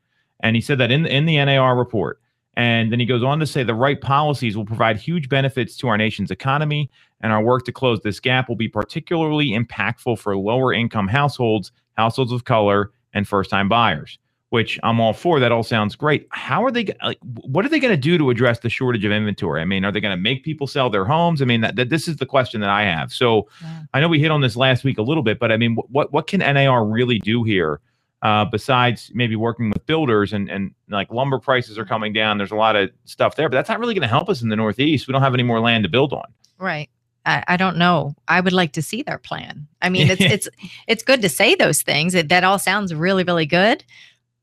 [0.40, 2.20] And he said that in in the NAR report.
[2.54, 5.88] And then he goes on to say the right policies will provide huge benefits to
[5.88, 10.36] our nation's economy, and our work to close this gap will be particularly impactful for
[10.38, 14.18] lower income households, households of color, and first time buyers
[14.52, 15.40] which I'm all for.
[15.40, 16.28] That all sounds great.
[16.28, 17.16] How are they like?
[17.22, 19.62] What are they going to do to address the shortage of inventory?
[19.62, 21.40] I mean, are they going to make people sell their homes?
[21.40, 23.14] I mean, that, that this is the question that I have.
[23.14, 23.84] So Yeah.
[23.94, 26.12] I know we hit on this last week a little bit, but I mean, what
[26.12, 27.80] what can NAR really do here?
[28.20, 32.52] Uh, besides maybe working with builders and and like lumber prices are coming down, there's
[32.52, 34.56] a lot of stuff there, but that's not really going to help us in the
[34.56, 35.08] Northeast.
[35.08, 36.26] We don't have any more land to build on.
[36.58, 36.90] Right.
[37.24, 38.14] I, I don't know.
[38.28, 39.66] I would like to see their plan.
[39.80, 40.48] I mean, it's it's
[40.86, 42.14] it's good to say those things.
[42.14, 43.82] It, that all sounds really really good,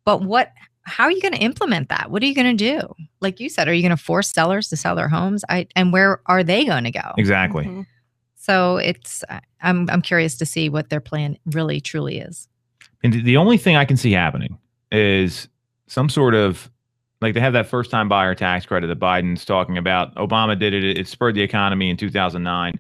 [0.10, 0.51] but what?
[0.84, 2.10] How are you going to implement that?
[2.10, 2.95] What are you going to do?
[3.22, 5.45] Like you said, are you going to force sellers to sell their homes?
[5.47, 7.12] I and where are they going to go?
[7.18, 7.66] Exactly.
[7.66, 7.86] Mhm.
[8.36, 12.47] So it's I- I'm I'm curious to see what their plan really truly is.
[13.03, 14.57] And the- the only thing I can see happening
[14.91, 15.47] is
[15.86, 16.72] some sort of
[17.22, 20.16] like they have that first time buyer tax credit that Biden's talking about.
[20.16, 22.80] Obama did it, it spurred the economy in 2009.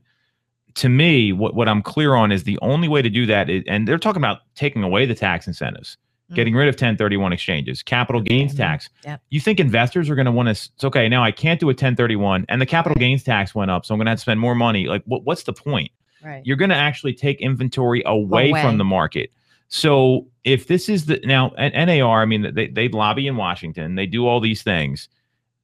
[0.75, 3.63] To me, what, what I'm clear on is the only way to do that is,
[3.67, 5.97] and they're talking about taking away the tax incentives.
[6.33, 8.89] Getting rid of 1031 exchanges, capital gains tax.
[9.03, 9.21] Yep.
[9.29, 11.73] You think investors are going to want to, it's okay, now I can't do a
[11.73, 14.39] 1031 and the capital gains tax went up, so I'm going to have to spend
[14.39, 14.87] more money.
[14.87, 15.91] Like, what, what's the point?
[16.23, 16.41] Right.
[16.45, 18.61] you're going to actually take inventory away, Away.
[18.61, 19.31] from the market.
[19.69, 24.05] So if this is the now NAR, I mean they they lobby in Washington, they
[24.05, 25.07] do all these things.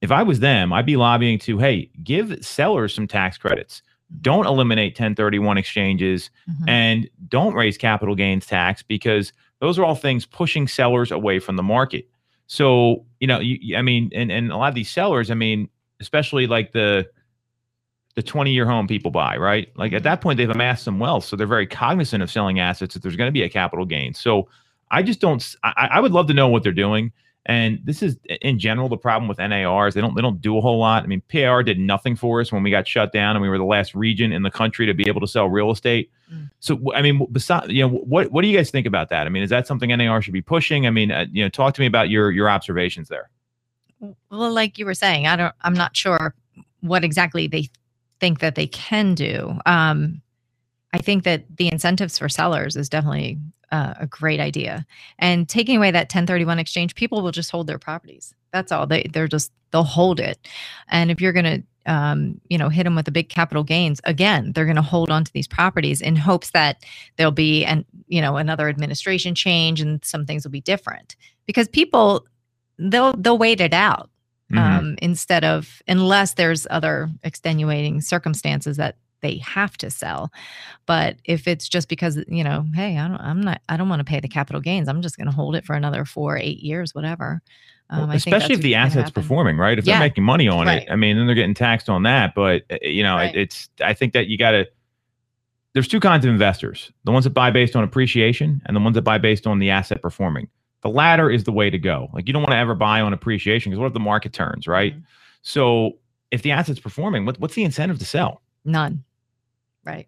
[0.01, 3.81] If I was them, I'd be lobbying to hey, give sellers some tax credits.
[4.21, 6.69] Don't eliminate 1031 exchanges Mhm.
[6.69, 11.55] and don't raise capital gains tax because those are all things pushing sellers away from
[11.55, 12.07] the market.
[12.47, 15.69] So, you know, you, I mean, and, and a lot of these sellers, I mean,
[15.99, 17.07] especially like the
[18.15, 19.67] the 20 year home people buy, right?
[19.75, 20.03] Like at mm-hmm.
[20.05, 21.25] that point, they've amassed some wealth.
[21.25, 24.13] So they're very cognizant of selling assets if there's going to be a capital gain.
[24.13, 24.47] So
[24.89, 27.11] I just don't, I, I would love to know what they're doing.
[27.47, 29.93] And this is in general the problem with NARs.
[29.93, 31.03] They don't they don't do a whole lot.
[31.03, 33.57] I mean, PAR did nothing for us when we got shut down, and we were
[33.59, 36.11] the last region in the country to be able to sell real estate.
[36.33, 36.49] Mm.
[36.59, 39.27] So I mean, besides, you know, what what do you guys think about that?
[39.27, 40.87] I mean, is that something NAR should be pushing?
[40.87, 43.29] I mean, uh, you know, talk to me about your your observations there.
[44.31, 46.35] well like you were saying i don't i'm not sure
[46.81, 47.69] what exactly they
[48.19, 50.21] think that they can do um
[50.95, 53.37] i think that the incentives for sellers is definitely
[53.71, 54.85] uh, a great idea.
[55.19, 58.33] And taking away that 1031 exchange people will just hold their properties.
[58.53, 58.85] That's all.
[58.87, 60.37] They they're just they'll hold it.
[60.89, 61.51] And if you're going
[61.85, 64.91] to um, you know hit them with the big capital gains again they're going to
[64.93, 66.77] hold on to these properties in hopes that
[67.17, 71.15] there'll be an you know another administration change and some things will be different.
[71.45, 72.25] Because people
[72.79, 74.09] they'll they'll wait it out
[74.51, 74.59] Mhm.
[74.59, 78.95] um, instead of unless there's other extenuating circumstances that
[79.25, 80.31] they have to sell
[80.85, 83.99] but if it's just because you know hey i don't i'm not i don't want
[83.99, 86.59] to pay the capital gains i'm just going to hold it for another four eight
[86.59, 87.41] years whatever
[87.89, 89.77] Um, Well, I think especially if the asset's performing, right?
[89.77, 89.93] If Yeah.
[89.99, 90.81] they're making money on Right.
[90.83, 92.33] it, I mean, then they're getting taxed on that.
[92.33, 93.35] But uh, you know, Right.
[93.35, 93.69] it, it's.
[93.79, 94.65] I think that you got to.
[95.73, 98.95] There's two kinds of investors: the ones that buy based on appreciation, and the ones
[98.95, 100.47] that buy based on the asset performing.
[100.81, 102.09] The latter is the way to go.
[102.13, 104.67] Like you don't want to ever buy on appreciation because what if the market turns,
[104.67, 104.95] right?
[104.95, 105.03] Mhm.
[105.41, 105.97] So
[106.31, 108.41] if the asset's performing, what, what's the incentive to sell?
[108.65, 109.03] None.
[109.85, 110.07] Right.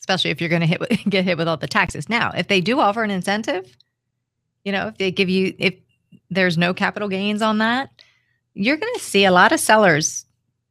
[0.00, 2.08] Especially if you're going to hit with- get hit with all the taxes.
[2.08, 3.76] Now, if they do offer an incentive,
[4.64, 5.74] you know, if they give you if
[6.30, 7.90] there's no capital gains on that,
[8.54, 10.26] you're going to see a lot of sellers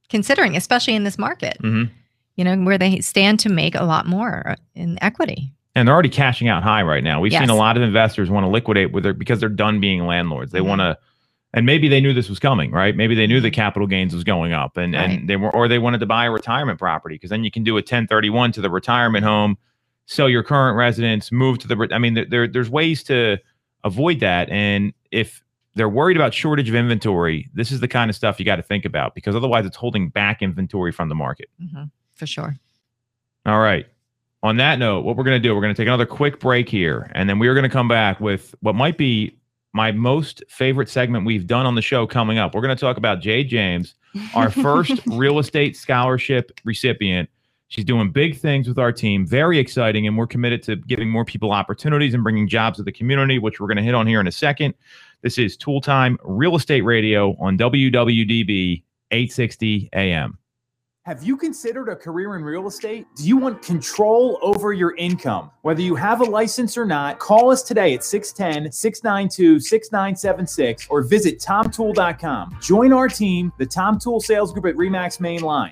[0.10, 1.58] considering, especially in this market.
[1.62, 1.90] Mhm.
[2.36, 5.54] You know, where they stand to make a lot more in equity.
[5.76, 7.20] And they're already cashing out high right now.
[7.22, 10.06] We've seen a lot of investors want to liquidate with their because they're done being
[10.06, 10.52] landlords.
[10.52, 10.66] They Mhm.
[10.68, 10.98] want to,
[11.58, 12.96] and maybe they knew this was coming, right?
[12.96, 15.10] Maybe they knew the capital gains was going up, and Right.
[15.10, 17.64] and they were, or they wanted to buy a retirement property because then you can
[17.64, 19.58] do a 1031 to the retirement home,
[20.06, 21.88] sell your current residence, move to the.
[21.92, 23.38] I mean, there- there there's ways to
[23.84, 25.42] avoid that, and if
[25.74, 28.62] they're worried about shortage of inventory, this is the kind of stuff you got to
[28.64, 31.50] think about because otherwise it's holding back inventory from the market.
[31.60, 32.56] Mhm, for sure.
[33.48, 33.88] All right.
[34.44, 36.70] On that note, what we're going to do, we're going to take another quick break
[36.70, 39.34] here, and then we are going to come back with what might be
[39.78, 42.56] my most favorite segment we've done on the show coming up.
[42.56, 43.94] We're going to talk about Jade James,
[44.34, 47.30] our first real estate scholarship recipient.
[47.68, 51.24] She's doing big things with our team, very exciting, and we're committed to giving more
[51.24, 54.20] people opportunities and bringing jobs to the community, which we're going to hit on here
[54.20, 54.74] in a second.
[55.22, 60.40] This is Toole Time Real Estate Radio on WWDB 860 AM.
[61.08, 63.08] Have you considered a career in real estate?
[63.16, 65.52] Do you want control over your income?
[65.62, 71.04] Whether you have a license or not, call us today at 610 692 6976 or
[71.04, 72.58] visit tomtoole.com.
[72.62, 75.72] Join our team, the Tom Toole Sales Group at REMAX Main Line.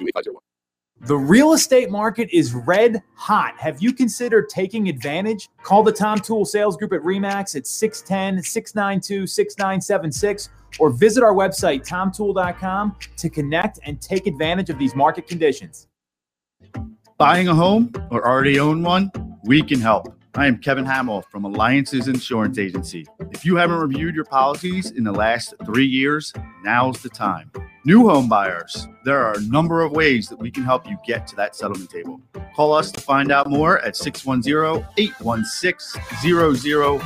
[1.03, 3.55] the real estate market is red hot.
[3.57, 5.49] Have you considered taking advantage?
[5.63, 10.49] Call the Tom Toole Sales Group at REMAX at 610 692 6976
[10.79, 15.87] or visit our website, tomtoole.com, to connect and take advantage of these market conditions.
[17.17, 19.11] Buying a home or already own one?
[19.43, 20.15] We can help.
[20.33, 23.05] I am Kevin Hamill from Alliances Insurance Agency.
[23.31, 26.31] If you haven't reviewed your policies in the last three years,
[26.63, 27.51] now's the time.
[27.83, 31.27] New home buyers, there are a number of ways that we can help you get
[31.27, 32.21] to that settlement table.
[32.55, 36.01] Call us to find out more at 610 816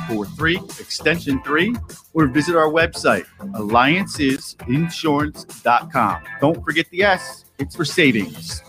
[0.06, 1.74] 0043, extension 3,
[2.14, 6.22] or visit our website, alliancesinsurance.com.
[6.40, 8.62] Don't forget the S, it's for savings.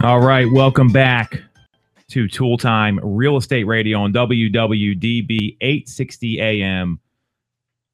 [0.00, 1.42] All right, welcome back
[2.10, 7.00] to Toole Time Real Estate Radio on WWDB 860 AM.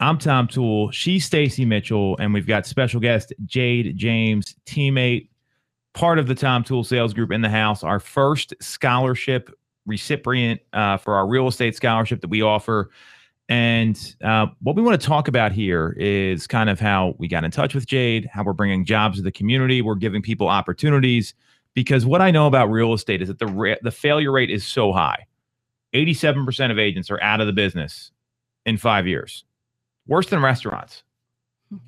[0.00, 0.90] I'm Tom Toole.
[0.90, 5.30] She's Stacy Mitchell, and we've got special guest Jade James, teammate,
[5.94, 7.82] part of the Tom Toole Sales Group in the house.
[7.82, 9.48] Our first scholarship
[9.86, 12.90] recipient uh, for our real estate scholarship that we offer.
[13.48, 17.44] And uh, what we want to talk about here is kind of how we got
[17.44, 21.32] in touch with Jade, how we're bringing jobs to the community, we're giving people opportunities
[21.74, 24.64] because what I know about real estate is that the ra- the failure rate is
[24.64, 25.26] so high.
[25.94, 28.10] 87% of agents are out of the business
[28.66, 29.44] in 5 years.
[30.06, 31.02] Worse than restaurants.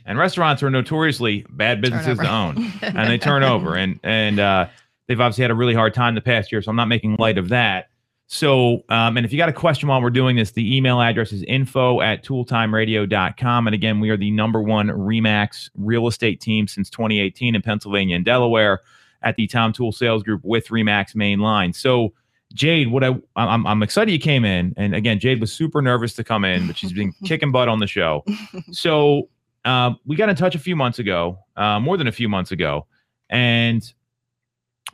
[0.04, 4.66] And restaurants are notoriously bad businesses to own and they turn over and and uh,
[5.06, 7.38] they've obviously had a really hard time the past year so I'm not making light
[7.38, 7.90] of that.
[8.28, 11.32] So, um, and if you got a question while we're doing this, the email address
[11.32, 13.68] is info at tooletimeradio.com.
[13.68, 18.16] And again, we are the number one REMAX real estate team since 2018 in Pennsylvania
[18.16, 18.80] and Delaware
[19.22, 21.72] at the Tom Toole Sales Group with REMAX main line.
[21.72, 22.12] So,
[22.54, 26.14] Jade, what I I'm, I'm excited you came in, and again, Jade was super nervous
[26.14, 28.24] to come in, but she's been kicking butt on the show.
[28.72, 29.28] So,
[29.64, 32.52] um, we got in touch a few months ago, uh, more than a few months
[32.52, 32.86] ago,
[33.28, 33.82] and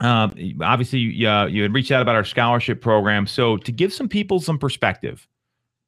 [0.01, 3.27] um, obviously, uh, you had reached out about our scholarship program.
[3.27, 5.29] So, to give some people some perspective,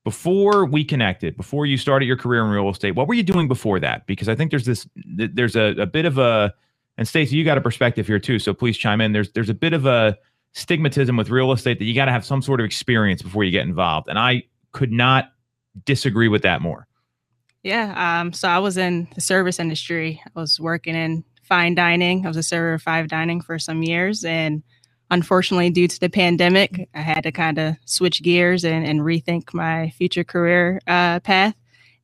[0.05, 3.49] before we connected, before you started your career in real estate, what were you doing
[3.49, 4.07] before that?
[4.07, 6.55] Because I think there's this, there's a, a bit of a,
[6.97, 9.13] and Stacey, you got a perspective here too, so please chime in.
[9.13, 10.17] There's there's a bit of a
[10.55, 13.51] stigmatism with real estate that you got to have some sort of experience before you
[13.51, 15.33] get involved, and I could not
[15.85, 16.87] disagree with that more.
[17.63, 18.21] Yeah.
[18.21, 20.23] Um, so I was in the service industry.
[20.25, 22.25] I was working in fine dining.
[22.25, 24.63] I was a server of five dining for some years, and
[25.11, 29.53] unfortunately, due to the pandemic, I had to kind of switch gears and, and rethink
[29.53, 31.55] my future career uh, path.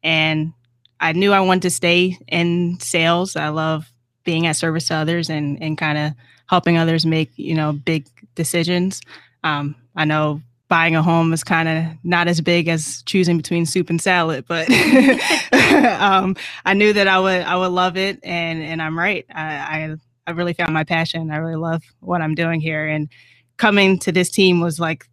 [0.03, 0.53] And
[0.99, 3.36] I knew I wanted to stay in sales.
[3.36, 3.91] I love
[4.25, 6.12] being at service to others and and kind of
[6.47, 9.01] helping others make you know big decisions.
[9.45, 13.66] Um, I know buying a home is kind of not as big as choosing between
[13.66, 14.71] soup and salad, but
[16.01, 19.27] um, I knew that I would I would love it, and and I'm right.
[19.35, 19.97] I, I
[20.27, 21.31] I really found my passion.
[21.31, 23.09] I really love what I'm doing here, and
[23.57, 25.07] coming to this team was like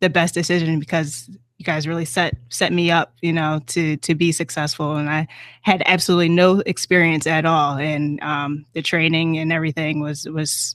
[0.00, 1.30] the best decision because
[1.66, 4.96] guys really set set me up, you know, to to be successful.
[4.96, 5.28] And I
[5.62, 10.74] had absolutely no experience at all, and um, the training and everything was was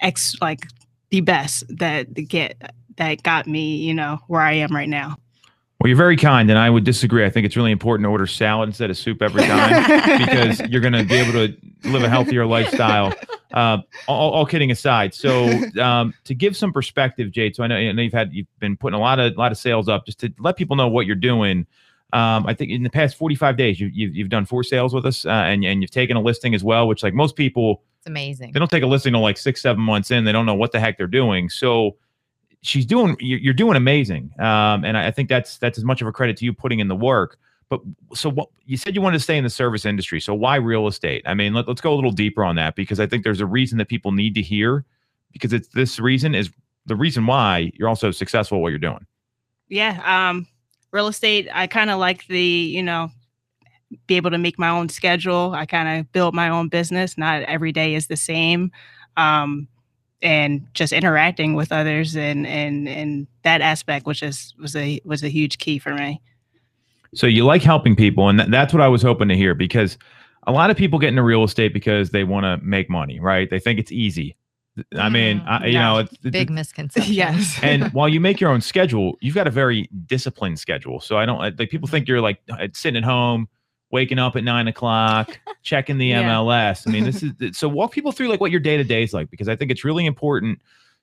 [0.00, 0.66] ex like
[1.10, 2.60] the best that get
[2.96, 5.16] that got me, you know, where I am right now.
[5.80, 7.24] Well, you're very kind, and I would disagree.
[7.24, 10.80] I think it's really important to order salad instead of soup every time because you're
[10.80, 11.56] going to be able to
[11.90, 13.12] live a healthier lifestyle.
[13.52, 13.78] Uh,
[14.08, 15.48] all, all, kidding aside, so
[15.80, 17.56] um, to give some perspective, Jade.
[17.56, 19.58] So I know, I know you've had you've been putting a lot of lot of
[19.58, 21.66] sales up just to let people know what you're doing.
[22.12, 25.06] Um, I think in the past 45 days, you, you've you've done four sales with
[25.06, 28.06] us, uh, and and you've taken a listing as well, which like most people, it's
[28.06, 28.52] amazing.
[28.52, 30.24] They don't take a listing until like six seven months in.
[30.24, 31.48] They don't know what the heck they're doing.
[31.48, 31.96] So
[32.62, 36.12] she's doing you're doing amazing um, and i think that's that's as much of a
[36.12, 37.38] credit to you putting in the work
[37.68, 37.80] but
[38.14, 40.86] so what you said you wanted to stay in the service industry so why real
[40.86, 41.22] estate?
[41.26, 43.46] I mean let, us go a little deeper on that because i think there's a
[43.46, 44.84] reason that people need to hear
[45.32, 46.50] because it's this reason is
[46.86, 49.06] the reason why you're also successful at what you're doing.
[49.68, 50.46] Yeah um
[50.90, 53.10] real estate i kind of like the you know
[54.06, 55.52] be able to make my own schedule.
[55.54, 57.18] I kind of build my own business.
[57.18, 58.70] Not every day is the same
[59.16, 59.68] um
[60.22, 65.22] and just interacting with others and and and that aspect which is was a was
[65.22, 66.20] a huge key for me
[67.14, 69.98] so you like helping people and th- that's what i was hoping to hear because
[70.46, 73.50] a lot of people get into real estate because they want to make money right
[73.50, 74.36] they think it's easy
[74.96, 77.12] I mean, mm, I, you know, it's, it's big misconception.
[77.12, 77.58] yes.
[77.62, 81.00] and while you make your own schedule, you've got a very disciplined schedule.
[81.00, 82.40] So I don't like people think you're like
[82.72, 83.48] sitting at home,
[83.90, 86.22] waking up at nine o'clock, checking the yeah.
[86.22, 86.88] MLS.
[86.88, 89.12] I mean, this is so walk people through like what your day to day is
[89.12, 90.60] like because I think it's really important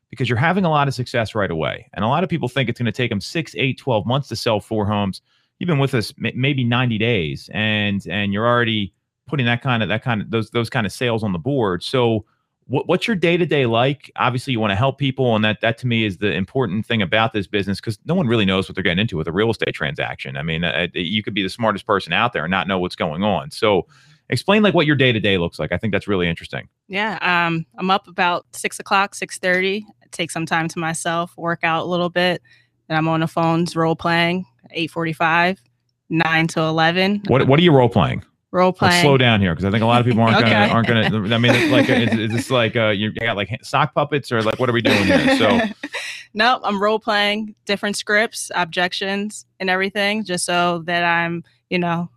[0.09, 1.87] because you're having a lot of success right away.
[1.93, 4.27] And a lot of people think it's going to take them six, eight, 12 months
[4.29, 5.21] to sell four homes.
[5.59, 8.93] You've been with us maybe 90 days and and you're already
[9.27, 11.83] putting that kind of that kind of those those kind of sales on the board.
[11.83, 12.25] So
[12.69, 14.11] what, what's your day to day like?
[14.15, 17.01] Obviously, you want to help people, and that that to me is the important thing
[17.01, 19.49] about this business because no one really knows what they're getting into with a real
[19.49, 20.37] estate transaction.
[20.37, 23.23] I mean, you could be the smartest person out there and not know what's going
[23.23, 23.49] on.
[23.49, 23.87] So,
[24.29, 25.71] explain like what your day to day looks like.
[25.71, 26.69] I think that's really interesting.
[26.87, 29.85] Yeah, um, I'm up about six o'clock, six thirty.
[30.11, 32.41] Take some time to myself, work out a little bit.
[32.87, 34.45] and I'm on the phones role playing.
[34.71, 35.61] Eight forty five,
[36.09, 37.21] nine to eleven.
[37.27, 38.23] What What are you role playing?
[38.51, 38.93] role playing.
[38.93, 40.49] Let's slow down here because I think a lot of people aren't okay.
[40.49, 41.35] gonna aren't gonna.
[41.35, 44.41] I mean, it's like, is, is this like uh, you got like sock puppets or
[44.41, 45.37] like what are we doing here?
[45.37, 45.59] So,
[46.33, 52.09] no, I'm role playing different scripts, objections, and everything, just so that I'm, you know,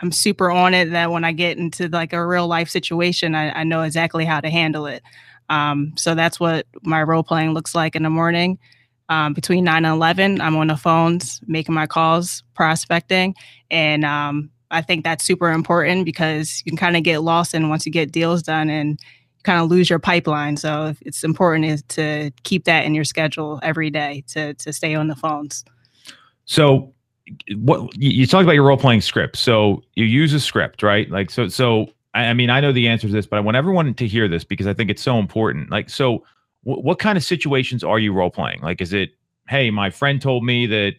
[0.00, 0.90] I'm super on it.
[0.90, 4.40] That when I get into like a real life situation, I, I know exactly how
[4.40, 5.02] to handle it.
[5.50, 8.58] Um, so that's what my role playing looks like in the morning.
[9.10, 13.34] Um, between 9 and 11 i'm on the phones making my calls prospecting
[13.70, 17.68] and um, I think that's super important because you can kind of get lost in
[17.68, 18.98] once you get deals done and
[19.44, 20.56] kind of lose your pipeline.
[20.56, 24.94] So it's important is to keep that in your schedule every day to to stay
[24.94, 25.64] on the phones.
[26.44, 26.92] So
[27.56, 29.36] what you talked about your role playing script.
[29.36, 31.10] So you use a script, right?
[31.10, 33.92] Like so so I, mean I know the answer to this, but I want everyone
[33.92, 35.70] to hear this because I think it's so important.
[35.70, 36.24] Like so
[36.76, 38.60] what kind of situations are you role playing?
[38.60, 39.10] Like is it
[39.48, 40.96] hey, my friend told me that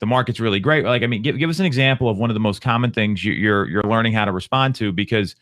[0.00, 0.84] the market's really great.
[0.84, 3.22] Like, I mean, give, give us an example of one of the most common things
[3.22, 5.36] you, you're you're learning how to respond to because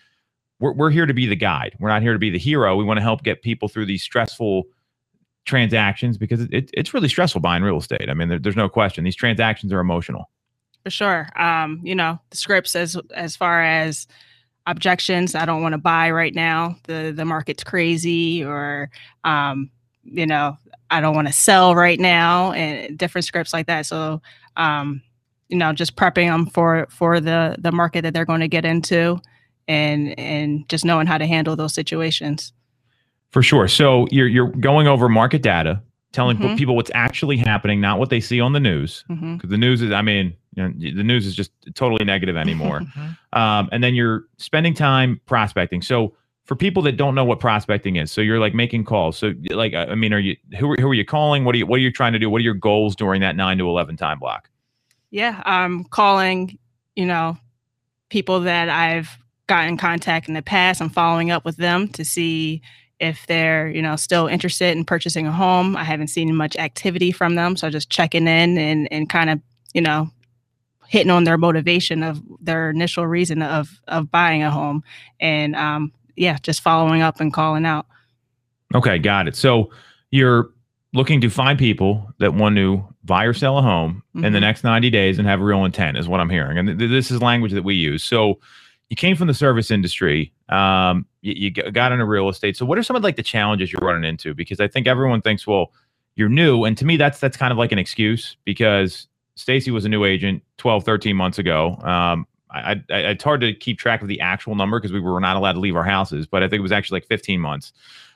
[0.60, 1.76] we're we're here to be the guide.
[1.78, 2.76] We're not here to be the hero.
[2.76, 4.64] We want to help get people through these stressful
[5.44, 8.10] transactions because it, it, it's really stressful buying real estate.
[8.10, 9.04] I mean, there, there's no question.
[9.04, 10.28] These transactions are emotional.
[10.84, 11.28] For sure.
[11.40, 14.08] Um, you know, the scripts as as far as
[14.70, 16.76] objections, I don't want to buy right now.
[16.84, 18.90] The the market's crazy, or
[19.24, 19.70] um,
[20.04, 20.56] you know,
[20.90, 23.86] I don't want to sell right now, and different scripts like that.
[23.86, 24.20] So
[24.56, 25.02] um,
[25.48, 28.64] you know, just prepping them for for the the market that they're going to get
[28.64, 29.18] into,
[29.66, 32.52] and and just knowing how to handle those situations.
[33.32, 33.68] For sure.
[33.68, 36.56] So you're you're going over market data, telling mm-hmm.
[36.56, 39.04] people what's actually happening, not what they see on the news.
[39.08, 39.48] Because mm-hmm.
[39.48, 42.80] the news is, I mean, you know, the news is just totally negative anymore.
[42.96, 43.38] mm-hmm.
[43.38, 45.82] um, and then you're spending time prospecting.
[45.82, 49.18] So for people that don't know what prospecting is, so you're like making calls.
[49.18, 51.44] So like, I mean, are you who who are you calling?
[51.44, 52.30] What are you what are you trying to do?
[52.30, 54.48] What are your goals during that nine to eleven time block?
[55.10, 56.58] Yeah, I'm calling.
[56.96, 57.36] You know,
[58.08, 60.80] people that I've got in contact in the past.
[60.80, 62.62] I'm following up with them to see
[62.98, 65.76] if they're you know still interested in purchasing a home.
[65.76, 69.40] I haven't seen much activity from them, so just checking in and and kind of
[69.74, 70.10] you know
[70.88, 74.82] hitting on their motivation of their initial reason of of buying a home
[75.20, 77.86] and um yeah just following up and calling out
[78.74, 79.34] Okay, got it.
[79.34, 79.70] So
[80.10, 80.50] you're
[80.92, 84.42] looking to find people that want to buy or sell a home in the Mhm.
[84.42, 86.58] next 90 days and have real intent, is what I'm hearing.
[86.58, 88.04] And th- this is language that we use.
[88.04, 88.38] So
[88.90, 92.58] you came from the service industry, um, you, you got into real estate.
[92.58, 94.34] So what are some of like the challenges you're running into?
[94.34, 95.72] Because I think everyone thinks, well,
[96.16, 99.08] you're new, and to me, that's that's kind of like an excuse because
[99.38, 101.76] Stacy was a new agent 12, 13 months ago.
[101.82, 105.20] Um, I, I, it's hard to keep track of the actual number because we were
[105.20, 107.72] not allowed to leave our houses, but I think it was actually like 15 months.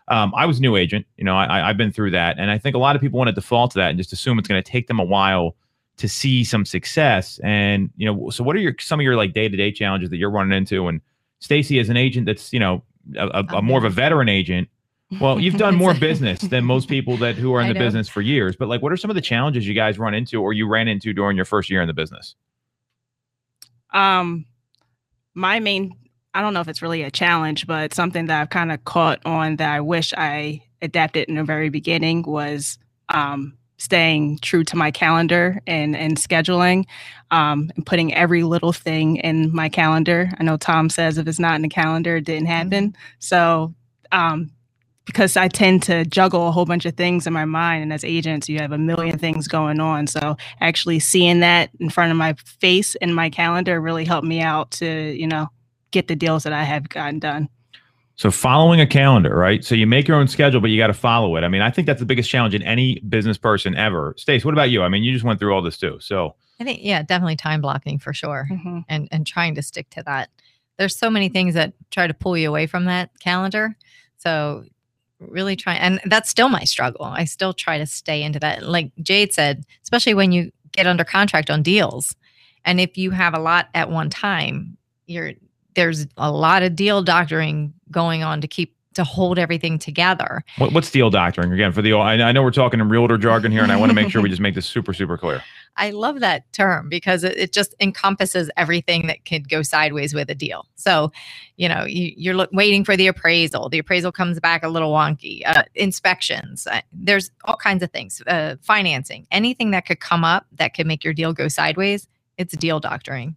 [0.08, 2.74] Um, I was new agent, you know, I, I've been through that, and I think
[2.74, 4.68] a lot of people want to default to that and just assume it's going to
[4.68, 5.54] take them a while
[5.98, 7.38] to see some success.
[7.44, 10.10] And you know, so what are your some of your like day to day challenges
[10.10, 10.88] that you're running into?
[10.88, 11.00] And
[11.38, 12.82] Stacy, as an agent, that's you know
[13.16, 14.68] a, a, a more of a veteran agent.
[15.20, 17.80] Well, you've done more business than most people that who are in I the know.
[17.80, 18.56] business for years.
[18.56, 20.88] But like, what are some of the challenges you guys run into, or you ran
[20.88, 22.34] into during your first year in the business?
[23.92, 24.44] um
[25.34, 25.94] my main
[26.34, 29.20] i don't know if it's really a challenge but something that i've kind of caught
[29.24, 32.78] on that i wish i adapted in the very beginning was
[33.10, 36.84] um staying true to my calendar and and scheduling
[37.30, 41.38] um and putting every little thing in my calendar i know tom says if it's
[41.40, 43.74] not in the calendar it didn't happen so
[44.12, 44.50] um
[45.04, 47.82] because I tend to juggle a whole bunch of things in my mind.
[47.82, 50.06] And as agents, you have a million things going on.
[50.06, 54.40] So actually seeing that in front of my face in my calendar really helped me
[54.40, 55.48] out to, you know,
[55.90, 57.48] get the deals that I have gotten done.
[58.14, 59.64] So following a calendar, right?
[59.64, 61.44] So you make your own schedule, but you got to follow it.
[61.44, 64.14] I mean, I think that's the biggest challenge in any business person ever.
[64.18, 64.82] Stace, what about you?
[64.82, 65.98] I mean, you just went through all this too.
[66.00, 68.84] So I think yeah, definitely time blocking for sure, Mhm.
[68.88, 70.28] and and trying to stick to that.
[70.78, 73.76] There's so many things that try to pull you away from that calendar.
[74.18, 74.64] So
[75.28, 77.04] really try, and that's still my struggle.
[77.04, 78.62] I still try to stay into that.
[78.62, 82.14] Like Jade said, especially when you get under contract on deals,
[82.64, 85.32] and if you have a lot at one time, you're
[85.74, 90.44] there's a lot of deal doctoring going on to keep to hold everything together.
[90.58, 91.94] what, what's deal doctoring again for the?
[91.94, 94.20] I, I know we're talking in realtor jargon here, and I want to make sure
[94.20, 95.42] we just make this super super clear.
[95.76, 100.28] I love that term because it, it just encompasses everything that could go sideways with
[100.28, 100.66] a deal.
[100.74, 101.12] So,
[101.56, 103.68] you know, you, you're look, waiting for the appraisal.
[103.68, 105.40] The appraisal comes back a little wonky.
[105.46, 106.66] Uh, inspections.
[106.66, 108.22] Uh, there's all kinds of things.
[108.26, 109.26] Uh, financing.
[109.30, 112.06] Anything that could come up that could make your deal go sideways.
[112.36, 113.36] It's deal doctoring.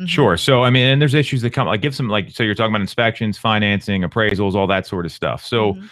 [0.00, 0.08] Mhm.
[0.08, 0.36] Sure.
[0.36, 1.66] So I mean, and there's issues that come.
[1.66, 2.30] Like, give some like.
[2.30, 5.44] So you're talking about inspections, financing, appraisals, all that sort of stuff.
[5.44, 5.90] So, Mhm.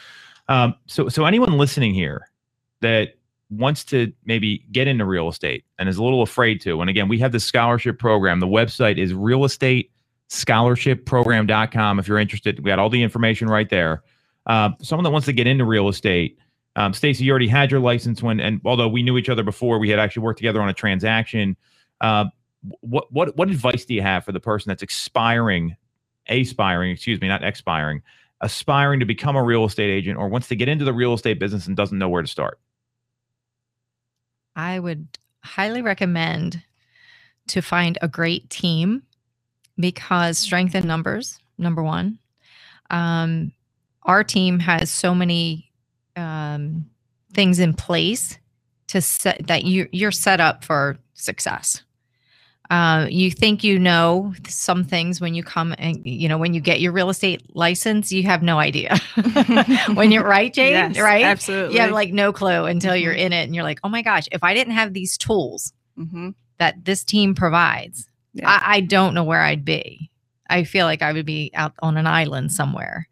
[0.48, 2.28] um, so so anyone listening here
[2.82, 3.14] that
[3.50, 7.08] wants to maybe get into real estate and is a little afraid to, and again,
[7.08, 8.40] we have the scholarship program.
[8.40, 9.90] The website is real estate
[10.28, 11.98] scholarshipprogram.com.
[11.98, 14.02] If you're interested, we got all the information right there.
[14.46, 16.38] Uh, someone that wants to get into real estate.
[16.76, 19.78] Um, Stacy, you already had your license when, and although we knew each other before,
[19.78, 21.56] we had actually worked together on a transaction.
[22.00, 22.26] Uh,
[22.80, 25.76] what what what advice do you have for the person that's expiring,
[26.28, 28.02] aspiring, excuse me, not expiring,
[28.40, 31.38] aspiring to become a real estate agent or wants to get into the real estate
[31.38, 32.58] business and doesn't know where to start?
[34.56, 35.06] I would
[35.44, 36.62] highly recommend
[37.48, 39.02] to find a great team
[39.78, 42.18] because strength in numbers, number one.
[42.90, 43.52] Um,
[44.02, 45.70] our team has so many
[46.16, 46.86] um,
[47.32, 48.38] things in place
[48.88, 51.82] to set that you you're set up for success.
[52.70, 56.60] Uh, you think you know some things when you come and you know when you
[56.60, 58.96] get your real estate license, you have no idea.
[59.94, 61.24] when you're right, Jane, Yes, right?
[61.24, 61.74] Absolutely.
[61.76, 63.18] you have like no clue until you're Mhm.
[63.26, 66.30] in it and you're like oh my gosh if i didn't have these tools hmm
[66.58, 68.48] that this team provides Yeah.
[68.48, 70.10] I, I don't know where i'd be
[70.50, 73.08] i feel like i would be out on an island somewhere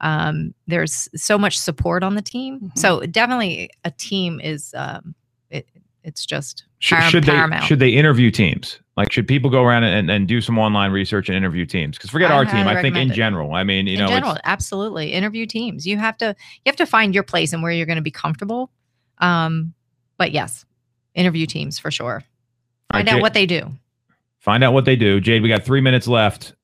[0.00, 2.78] um, there's so much support on the team Mhm.
[2.78, 5.14] so definitely a team is um,
[5.50, 5.66] it,
[6.02, 8.80] it's just Should, Param- should they should they interview teams?
[8.96, 11.96] Like, should people go around and, and do some online research and interview teams?
[11.96, 12.68] Because forget I our team.
[12.68, 13.14] I think in it.
[13.14, 13.54] general.
[13.54, 16.86] I mean, you in know, general absolutely interview teams you have to you have to
[16.86, 18.70] find your place and where you're going to be comfortable
[19.18, 19.74] um,
[20.16, 20.64] but yes
[21.14, 22.22] interview teams for sure
[22.92, 23.72] All right, find out Jade- what they do
[24.44, 25.20] find out what they do.
[25.20, 26.54] Jade, we got three minutes left.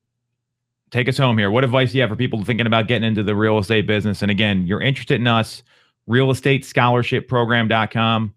[0.91, 1.49] Take us home here.
[1.49, 4.21] What advice do you have for people thinking about getting into the real estate business?
[4.21, 5.63] And again, you're interested in us,
[6.05, 8.33] real realestateScholarshipProgram.com.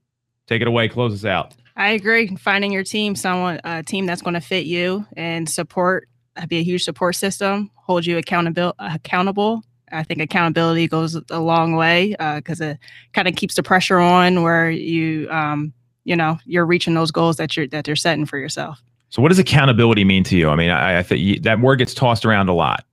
[0.47, 0.89] Take it away.
[0.89, 1.55] Close us out.
[1.77, 2.37] I agree.
[2.37, 6.59] Finding your team, someone a team that's going to fit you and support, uh, be
[6.59, 8.75] a huge support system, hold you accountable.
[8.79, 9.63] Accountable.
[9.93, 12.79] I think accountability goes a long way because it
[13.13, 15.73] kind of keeps the pressure on where you, um,
[16.05, 18.83] you know, you're reaching those goals that you're that you're setting for yourself.
[19.11, 20.49] So, what does accountability mean to you?
[20.49, 22.85] I mean, I, I think that word gets tossed around a lot.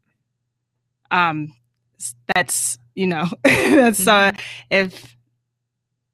[1.09, 1.53] Um,
[2.35, 4.31] that's you know, that's uh,
[4.69, 5.15] if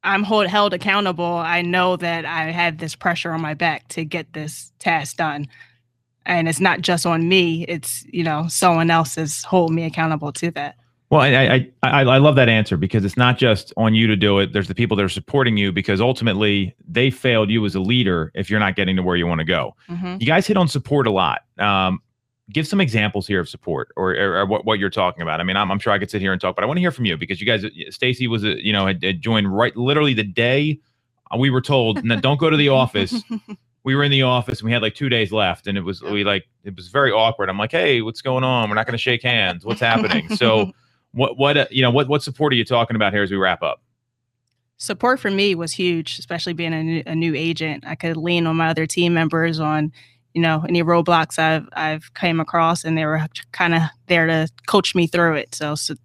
[0.07, 4.05] I'm hold, held accountable, I know that I have this pressure on my back to
[4.05, 5.47] get this task done,
[6.25, 7.65] and it's not just on me.
[7.67, 10.75] It's you know, someone else is holding me accountable to that.
[11.09, 14.15] Well, I, I I I love that answer because it's not just on you to
[14.15, 14.53] do it.
[14.53, 18.31] There's the people that are supporting you because ultimately they failed you as a leader
[18.33, 19.75] if you're not getting to where you want to go.
[19.89, 20.19] Mhm.
[20.19, 21.41] You guys hit on support a lot.
[21.59, 21.99] Um,
[22.51, 25.39] give some examples here of support or, or, or what, what you're talking about.
[25.39, 26.81] I mean, I'm, I'm sure I could sit here and talk, but I want to
[26.81, 29.53] hear from you because you guys, uh, Stacy was, a, you know, had, had joined
[29.53, 30.79] right literally the day
[31.31, 33.21] uh, we were told, "No, don't go to the office.
[33.83, 36.01] We were in the office and we had like two days left, and it was
[36.01, 37.47] we like it was very awkward.
[37.47, 38.67] I'm like, hey, what's going on?
[38.67, 39.63] We're not going to shake hands.
[39.63, 40.27] What's happening?
[40.35, 40.73] So,
[41.13, 43.37] what what uh, you know what what support are you talking about here as we
[43.37, 43.81] wrap up?
[44.77, 47.83] support for me was huge, especially being a new, a new agent.
[47.85, 49.91] I could lean on my other team members on,
[50.37, 53.19] you know, any roadblocks I've I've came across, and they were
[53.53, 55.55] kind of there to coach me through it.
[55.55, 55.95] So, so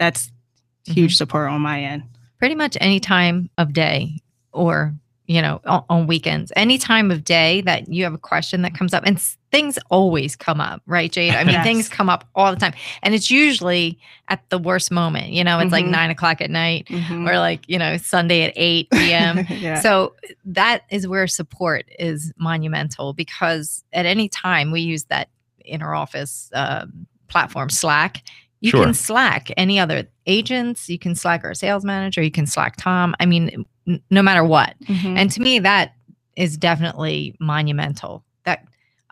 [0.00, 0.94] that's mm-hmm.
[0.94, 2.02] huge support on my end.
[2.40, 4.18] pretty much any time of day
[4.52, 4.92] or
[5.28, 8.74] you know on, on weekends any time of day that you have a question that
[8.74, 11.64] comes up and things always come up right jade i mean Yes.
[11.64, 15.58] things come up all the time and it's usually at the worst moment you know
[15.58, 15.90] it's like Mhm.
[15.90, 17.28] nine o'clock at night Mhm.
[17.28, 19.80] or like you know sunday at 8 p.m yeah.
[19.80, 25.28] so that is where support is monumental because at any time we use that
[25.64, 28.22] inner office um, platform slack
[28.60, 28.84] you Sure.
[28.84, 33.14] can slack any other agents you can slack our sales manager you can slack tom
[33.20, 35.16] i mean n- no matter what Mhm.
[35.16, 35.94] and to me that
[36.36, 38.27] is definitely monumental that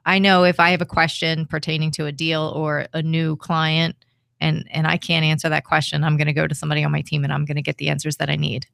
[0.07, 3.95] i know if i have a question pertaining to a deal or a new client
[4.41, 7.03] and and i can't answer that question i'm going to go to somebody on my
[7.03, 8.67] team and i'm going to get the answers that i need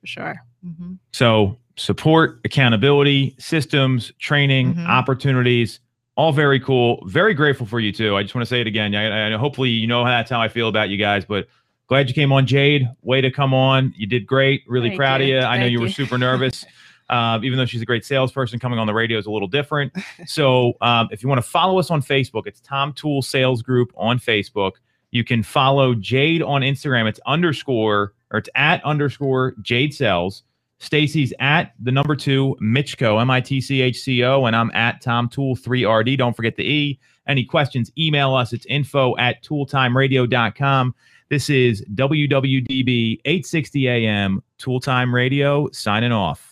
[0.00, 0.42] for sure.
[0.66, 0.94] mm-hmm.
[1.12, 4.86] So, support, accountability, systems, training, Mhm.
[4.86, 5.80] opportunities,
[6.16, 7.02] all very cool.
[7.06, 8.16] Very grateful for you too.
[8.16, 8.94] I just want to say it again.
[8.94, 11.48] I, I, hopefully, you know that's how I feel about you guys, but
[11.86, 12.88] glad you came on, Jade.
[13.02, 13.92] Way to come on.
[13.96, 14.62] You did great.
[14.66, 15.36] Really Thank proud you.
[15.36, 15.46] of you.
[15.48, 16.64] I know Thank you were super nervous.
[17.10, 19.92] Uh, even though she's a great salesperson, coming on the radio is a little different.
[20.26, 23.90] So, um, if you want to follow us on Facebook, it's Tom Toole Sales Group
[23.96, 24.72] on Facebook.
[25.10, 27.08] You can follow Jade on Instagram.
[27.08, 30.44] It's underscore or it's at underscore Jade Sells.
[30.78, 34.70] Stacy's at the number two Mitchco, M I T C H C O, and I'm
[34.72, 36.16] at Tom Toole 3RD.
[36.18, 37.00] Don't forget the E.
[37.26, 38.52] Any questions, email us.
[38.52, 40.94] It's info at tooletimeradio.com.
[41.28, 46.49] This is WWDB 860 AM Toole Time Radio signing off.